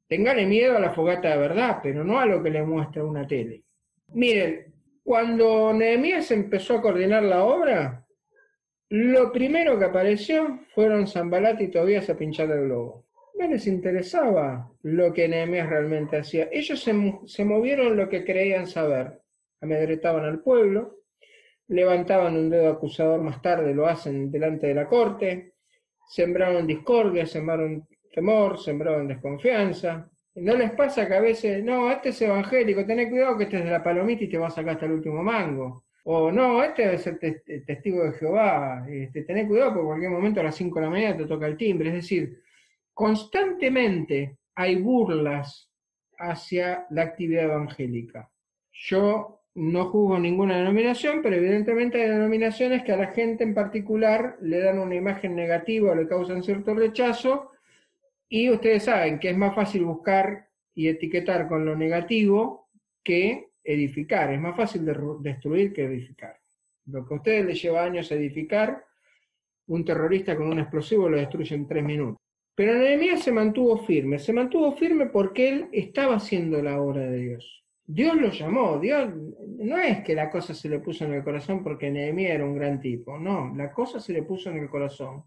Téngale 0.06 0.46
miedo 0.46 0.76
a 0.76 0.80
la 0.80 0.90
fogata 0.90 1.30
de 1.30 1.38
verdad, 1.38 1.80
pero 1.82 2.04
no 2.04 2.20
a 2.20 2.26
lo 2.26 2.42
que 2.42 2.50
le 2.50 2.62
muestra 2.62 3.04
una 3.04 3.26
tele. 3.26 3.64
Miren, 4.12 4.72
cuando 5.02 5.72
Nehemías 5.72 6.30
empezó 6.30 6.76
a 6.76 6.82
coordinar 6.82 7.22
la 7.22 7.44
obra, 7.44 8.06
lo 8.90 9.32
primero 9.32 9.78
que 9.78 9.86
apareció 9.86 10.60
fueron 10.74 11.08
Zambalat 11.08 11.60
y 11.60 11.68
Tobías 11.68 12.08
a 12.10 12.16
pinchar 12.16 12.50
el 12.50 12.66
globo. 12.66 13.06
No 13.38 13.48
les 13.48 13.66
interesaba 13.66 14.70
lo 14.82 15.12
que 15.12 15.26
Nehemías 15.26 15.68
realmente 15.68 16.18
hacía. 16.18 16.48
Ellos 16.52 16.80
se, 16.80 16.94
se 17.26 17.44
movieron 17.44 17.96
lo 17.96 18.08
que 18.08 18.24
creían 18.24 18.66
saber. 18.66 19.20
Amedretaban 19.60 20.24
al 20.24 20.40
pueblo, 20.40 21.00
levantaban 21.68 22.36
un 22.36 22.50
dedo 22.50 22.70
acusador 22.70 23.20
más 23.20 23.40
tarde, 23.40 23.74
lo 23.74 23.86
hacen 23.86 24.30
delante 24.30 24.66
de 24.66 24.74
la 24.74 24.86
corte, 24.86 25.54
sembraron 26.06 26.66
discordia, 26.66 27.26
sembraron 27.26 27.86
temor, 28.12 28.58
sembraron 28.58 29.08
desconfianza. 29.08 30.08
¿No 30.36 30.56
les 30.56 30.72
pasa 30.72 31.06
que 31.06 31.14
a 31.14 31.20
veces, 31.20 31.64
no, 31.64 31.90
este 31.90 32.08
es 32.10 32.22
evangélico, 32.22 32.84
ten 32.84 33.08
cuidado 33.08 33.38
que 33.38 33.44
este 33.44 33.58
es 33.58 33.64
de 33.64 33.70
la 33.70 33.82
palomita 33.82 34.24
y 34.24 34.28
te 34.28 34.38
va 34.38 34.48
a 34.48 34.50
sacar 34.50 34.74
hasta 34.74 34.86
el 34.86 34.92
último 34.92 35.22
mango? 35.22 35.84
O 36.06 36.30
no, 36.30 36.62
este 36.62 36.82
debe 36.82 36.98
ser 36.98 37.18
testigo 37.18 38.04
de 38.04 38.12
Jehová, 38.12 38.84
este, 38.88 39.24
cuidado 39.46 39.72
porque 39.72 39.80
en 39.80 39.86
cualquier 39.86 40.10
momento 40.10 40.40
a 40.40 40.44
las 40.44 40.56
5 40.56 40.78
de 40.78 40.84
la 40.84 40.90
mañana 40.90 41.16
te 41.16 41.26
toca 41.26 41.46
el 41.46 41.56
timbre. 41.56 41.88
Es 41.88 41.94
decir, 41.94 42.42
constantemente 42.92 44.36
hay 44.54 44.76
burlas 44.76 45.70
hacia 46.18 46.86
la 46.90 47.02
actividad 47.02 47.44
evangélica. 47.44 48.30
Yo 48.70 49.43
no 49.54 49.86
juzgo 49.86 50.18
ninguna 50.18 50.58
denominación, 50.58 51.22
pero 51.22 51.36
evidentemente 51.36 52.02
hay 52.02 52.10
denominaciones 52.10 52.82
que 52.82 52.92
a 52.92 52.96
la 52.96 53.08
gente 53.08 53.44
en 53.44 53.54
particular 53.54 54.36
le 54.40 54.58
dan 54.58 54.78
una 54.78 54.96
imagen 54.96 55.36
negativa 55.36 55.92
o 55.92 55.94
le 55.94 56.08
causan 56.08 56.42
cierto 56.42 56.74
rechazo, 56.74 57.52
y 58.28 58.50
ustedes 58.50 58.84
saben 58.84 59.18
que 59.18 59.30
es 59.30 59.36
más 59.36 59.54
fácil 59.54 59.84
buscar 59.84 60.48
y 60.74 60.88
etiquetar 60.88 61.46
con 61.46 61.64
lo 61.64 61.76
negativo 61.76 62.68
que 63.02 63.50
edificar, 63.62 64.32
es 64.32 64.40
más 64.40 64.56
fácil 64.56 64.84
de 64.84 64.96
destruir 65.20 65.72
que 65.72 65.84
edificar. 65.84 66.36
Lo 66.86 67.06
que 67.06 67.14
a 67.14 67.16
ustedes 67.16 67.46
les 67.46 67.62
lleva 67.62 67.84
años 67.84 68.10
edificar, 68.10 68.84
un 69.68 69.84
terrorista 69.84 70.36
con 70.36 70.48
un 70.48 70.58
explosivo 70.58 71.08
lo 71.08 71.16
destruye 71.16 71.54
en 71.54 71.66
tres 71.66 71.84
minutos. 71.84 72.18
Pero 72.54 72.74
Nehemías 72.74 73.22
se 73.22 73.32
mantuvo 73.32 73.78
firme, 73.78 74.18
se 74.18 74.32
mantuvo 74.32 74.72
firme 74.72 75.06
porque 75.06 75.48
él 75.48 75.68
estaba 75.72 76.16
haciendo 76.16 76.62
la 76.62 76.80
obra 76.80 77.02
de 77.02 77.18
Dios. 77.18 77.63
Dios 77.86 78.16
lo 78.16 78.30
llamó, 78.30 78.78
Dios 78.78 79.12
no 79.58 79.78
es 79.78 80.02
que 80.02 80.14
la 80.14 80.30
cosa 80.30 80.54
se 80.54 80.68
le 80.68 80.78
puso 80.78 81.04
en 81.04 81.12
el 81.14 81.22
corazón 81.22 81.62
porque 81.62 81.90
Nehemías 81.90 82.32
era 82.32 82.44
un 82.44 82.54
gran 82.54 82.80
tipo, 82.80 83.18
no, 83.18 83.54
la 83.54 83.72
cosa 83.72 84.00
se 84.00 84.12
le 84.12 84.22
puso 84.22 84.50
en 84.50 84.58
el 84.58 84.70
corazón 84.70 85.24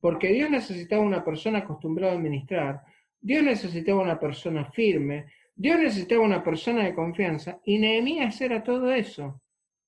porque 0.00 0.28
Dios 0.28 0.50
necesitaba 0.50 1.02
una 1.02 1.24
persona 1.24 1.60
acostumbrada 1.60 2.12
a 2.12 2.16
administrar, 2.16 2.82
Dios 3.20 3.42
necesitaba 3.42 4.02
una 4.02 4.20
persona 4.20 4.70
firme, 4.70 5.26
Dios 5.54 5.80
necesitaba 5.80 6.22
una 6.22 6.44
persona 6.44 6.84
de 6.84 6.94
confianza 6.94 7.60
y 7.64 7.78
Nehemías 7.78 8.40
era 8.40 8.62
todo 8.62 8.92
eso, 8.92 9.40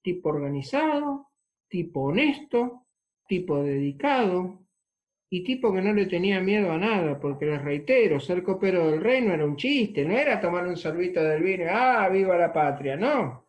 tipo 0.03 0.31
organizado, 0.31 1.29
tipo 1.69 2.05
honesto, 2.05 2.87
tipo 3.29 3.63
dedicado, 3.63 4.67
y 5.31 5.45
tipo 5.45 5.73
que 5.73 5.83
no 5.83 5.93
le 5.93 6.07
tenía 6.07 6.41
miedo 6.41 6.73
a 6.73 6.79
nada, 6.79 7.21
porque 7.21 7.45
les 7.45 7.63
reitero, 7.63 8.19
ser 8.19 8.43
copero 8.43 8.91
del 8.91 9.03
rey 9.03 9.21
no 9.21 9.35
era 9.35 9.45
un 9.45 9.57
chiste, 9.57 10.05
no 10.05 10.17
era 10.17 10.41
tomar 10.41 10.67
un 10.67 10.77
sorbito 10.77 11.23
del 11.23 11.43
vino, 11.43 11.67
ah, 11.69 12.09
viva 12.09 12.39
la 12.39 12.53
patria, 12.53 12.97
no. 12.97 13.47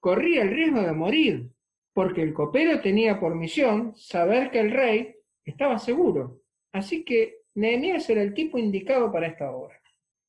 Corría 0.00 0.42
el 0.42 0.50
riesgo 0.50 0.80
de 0.80 0.92
morir, 0.92 1.50
porque 1.92 2.22
el 2.22 2.32
copero 2.32 2.80
tenía 2.80 3.20
por 3.20 3.34
misión 3.34 3.94
saber 3.94 4.50
que 4.50 4.60
el 4.60 4.70
rey 4.70 5.16
estaba 5.44 5.78
seguro. 5.78 6.40
Así 6.72 7.04
que 7.04 7.42
Nehemías 7.54 8.08
era 8.08 8.22
el 8.22 8.32
tipo 8.32 8.56
indicado 8.56 9.12
para 9.12 9.26
esta 9.26 9.50
obra. 9.50 9.78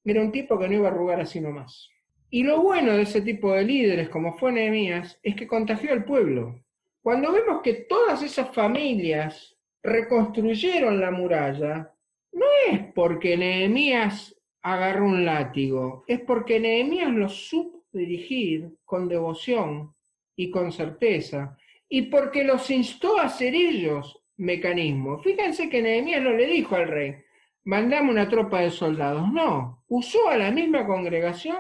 Era 0.04 0.22
un 0.22 0.32
tipo 0.32 0.58
que 0.58 0.68
no 0.68 0.76
iba 0.76 0.90
a 0.90 0.92
arrugar 0.92 1.22
así 1.22 1.40
nomás. 1.40 1.90
Y 2.30 2.44
lo 2.44 2.62
bueno 2.62 2.94
de 2.94 3.04
ese 3.04 3.22
tipo 3.22 3.54
de 3.54 3.64
líderes, 3.64 4.10
como 4.10 4.38
fue 4.38 4.52
Nehemías, 4.52 5.20
es 5.24 5.36
que 5.36 5.48
contagió 5.48 5.94
al 5.94 6.04
pueblo. 6.04 6.60
Cuando 7.02 7.32
vemos 7.32 7.62
que 7.62 7.74
todas 7.74 8.22
esas 8.22 8.54
familias 8.54 9.59
reconstruyeron 9.84 11.00
la 11.00 11.12
muralla, 11.12 11.94
no 12.32 12.46
es 12.70 12.80
porque 12.94 13.38
Nehemías 13.38 14.36
agarró 14.62 15.06
un 15.06 15.26
látigo, 15.26 16.04
es 16.08 16.20
porque 16.22 16.60
Nehemías 16.60 17.12
los 17.12 17.48
supo 17.48 17.86
dirigir 17.92 18.70
con 18.86 19.08
devoción 19.08 19.94
y 20.36 20.52
con 20.52 20.72
certeza, 20.72 21.58
y 21.88 22.04
porque 22.04 22.44
los 22.44 22.70
instó 22.70 23.18
a 23.18 23.24
hacer 23.24 23.56
ellos 23.56 24.22
mecanismos. 24.38 25.24
Fíjense 25.24 25.70
que 25.70 25.82
Nehemías 25.82 26.22
no 26.22 26.32
le 26.32 26.46
dijo 26.46 26.76
al 26.76 26.88
rey, 26.88 27.16
mandame 27.64 28.12
una 28.12 28.30
tropa 28.30 28.62
de 28.62 28.72
soldados, 28.72 29.32
no, 29.32 29.84
usó 29.88 30.30
a 30.30 30.38
la 30.38 30.52
misma 30.52 30.86
congregación 30.86 31.58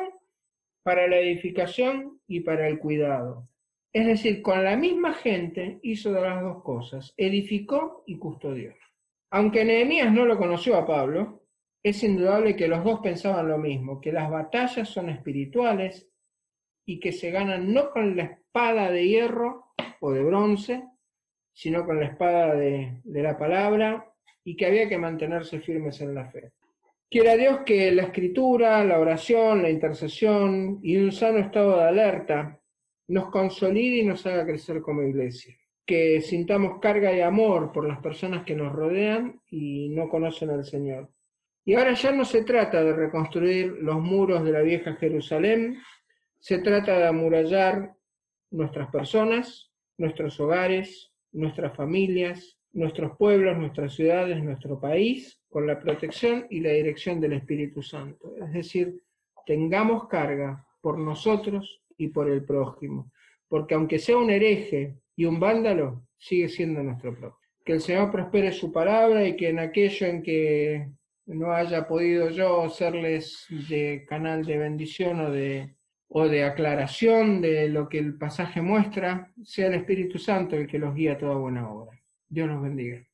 para 0.83 1.07
la 1.07 1.17
edificación 1.17 2.19
y 2.27 2.41
para 2.41 2.67
el 2.67 2.79
cuidado. 2.79 3.47
Es 3.91 4.05
decir, 4.05 4.41
con 4.43 4.63
la 4.63 4.77
misma 4.77 5.13
gente 5.13 5.79
hizo 5.81 6.11
de 6.11 6.21
las 6.21 6.41
dos 6.43 6.63
cosas, 6.63 7.13
edificó 7.17 8.03
y 8.05 8.19
custodió. 8.19 8.73
Aunque 9.31 9.65
Nehemías 9.65 10.11
no 10.11 10.25
lo 10.25 10.37
conoció 10.37 10.77
a 10.77 10.85
Pablo, 10.85 11.43
es 11.81 12.03
indudable 12.03 12.55
que 12.55 12.67
los 12.67 12.83
dos 12.83 12.99
pensaban 12.99 13.47
lo 13.47 13.57
mismo, 13.57 13.99
que 13.99 14.11
las 14.11 14.29
batallas 14.29 14.89
son 14.89 15.09
espirituales 15.09 16.07
y 16.85 16.99
que 16.99 17.11
se 17.11 17.31
ganan 17.31 17.73
no 17.73 17.89
con 17.91 18.15
la 18.15 18.23
espada 18.23 18.91
de 18.91 19.07
hierro 19.07 19.73
o 20.01 20.11
de 20.11 20.23
bronce, 20.23 20.83
sino 21.53 21.85
con 21.85 21.99
la 21.99 22.07
espada 22.07 22.53
de, 22.55 22.99
de 23.03 23.23
la 23.23 23.37
palabra 23.37 24.13
y 24.43 24.55
que 24.55 24.67
había 24.67 24.87
que 24.87 24.97
mantenerse 24.97 25.59
firmes 25.61 25.99
en 26.01 26.13
la 26.13 26.29
fe. 26.29 26.51
Quiera 27.09 27.35
Dios 27.35 27.61
que 27.65 27.91
la 27.91 28.03
escritura, 28.03 28.83
la 28.83 28.99
oración, 28.99 29.63
la 29.63 29.69
intercesión 29.69 30.79
y 30.83 30.97
un 30.97 31.11
sano 31.11 31.39
estado 31.39 31.77
de 31.77 31.83
alerta 31.83 32.59
nos 33.09 33.29
consolide 33.29 33.97
y 33.97 34.05
nos 34.05 34.25
haga 34.25 34.45
crecer 34.45 34.81
como 34.81 35.01
iglesia. 35.01 35.55
Que 35.85 36.21
sintamos 36.21 36.79
carga 36.79 37.11
y 37.11 37.21
amor 37.21 37.71
por 37.71 37.87
las 37.87 37.99
personas 37.99 38.45
que 38.45 38.55
nos 38.55 38.71
rodean 38.71 39.41
y 39.49 39.89
no 39.89 40.07
conocen 40.07 40.51
al 40.51 40.63
Señor. 40.63 41.09
Y 41.65 41.73
ahora 41.73 41.93
ya 41.93 42.11
no 42.11 42.23
se 42.23 42.43
trata 42.43 42.83
de 42.83 42.93
reconstruir 42.93 43.77
los 43.81 43.99
muros 43.99 44.43
de 44.43 44.51
la 44.51 44.61
vieja 44.61 44.95
Jerusalén, 44.95 45.77
se 46.39 46.59
trata 46.59 46.97
de 46.97 47.07
amurallar 47.07 47.95
nuestras 48.51 48.89
personas, 48.91 49.71
nuestros 49.97 50.39
hogares, 50.39 51.11
nuestras 51.31 51.75
familias, 51.75 52.59
nuestros 52.71 53.17
pueblos, 53.17 53.57
nuestras 53.57 53.93
ciudades, 53.93 54.41
nuestro 54.43 54.79
país, 54.79 55.41
con 55.49 55.65
la 55.65 55.79
protección 55.79 56.45
y 56.51 56.59
la 56.59 56.69
dirección 56.69 57.19
del 57.19 57.33
Espíritu 57.33 57.81
Santo. 57.81 58.35
Es 58.37 58.53
decir, 58.53 59.01
tengamos 59.47 60.07
carga 60.07 60.65
por 60.79 60.99
nosotros 60.99 61.81
y 61.99 62.07
por 62.07 62.29
el 62.31 62.43
prójimo, 62.43 63.11
porque 63.47 63.75
aunque 63.75 63.99
sea 63.99 64.17
un 64.17 64.31
hereje 64.31 64.95
y 65.15 65.25
un 65.25 65.39
vándalo, 65.39 66.07
sigue 66.17 66.49
siendo 66.49 66.81
nuestro 66.81 67.13
prójimo. 67.13 67.37
Que 67.63 67.73
el 67.73 67.81
Señor 67.81 68.09
prospere 68.09 68.51
su 68.51 68.71
palabra 68.71 69.27
y 69.27 69.35
que 69.35 69.49
en 69.49 69.59
aquello 69.59 70.07
en 70.07 70.23
que 70.23 70.89
no 71.27 71.51
haya 71.51 71.87
podido 71.87 72.29
yo 72.29 72.69
serles 72.69 73.45
de 73.69 74.05
canal 74.07 74.45
de 74.45 74.57
bendición 74.57 75.19
o 75.19 75.29
de, 75.29 75.75
o 76.07 76.27
de 76.27 76.43
aclaración 76.43 77.41
de 77.41 77.69
lo 77.69 77.89
que 77.89 77.99
el 77.99 78.17
pasaje 78.17 78.61
muestra, 78.61 79.31
sea 79.43 79.67
el 79.67 79.75
Espíritu 79.75 80.17
Santo 80.17 80.55
el 80.55 80.67
que 80.67 80.79
los 80.79 80.95
guía 80.95 81.13
a 81.13 81.17
toda 81.17 81.35
buena 81.35 81.69
obra. 81.69 81.99
Dios 82.29 82.47
nos 82.47 82.63
bendiga. 82.63 83.05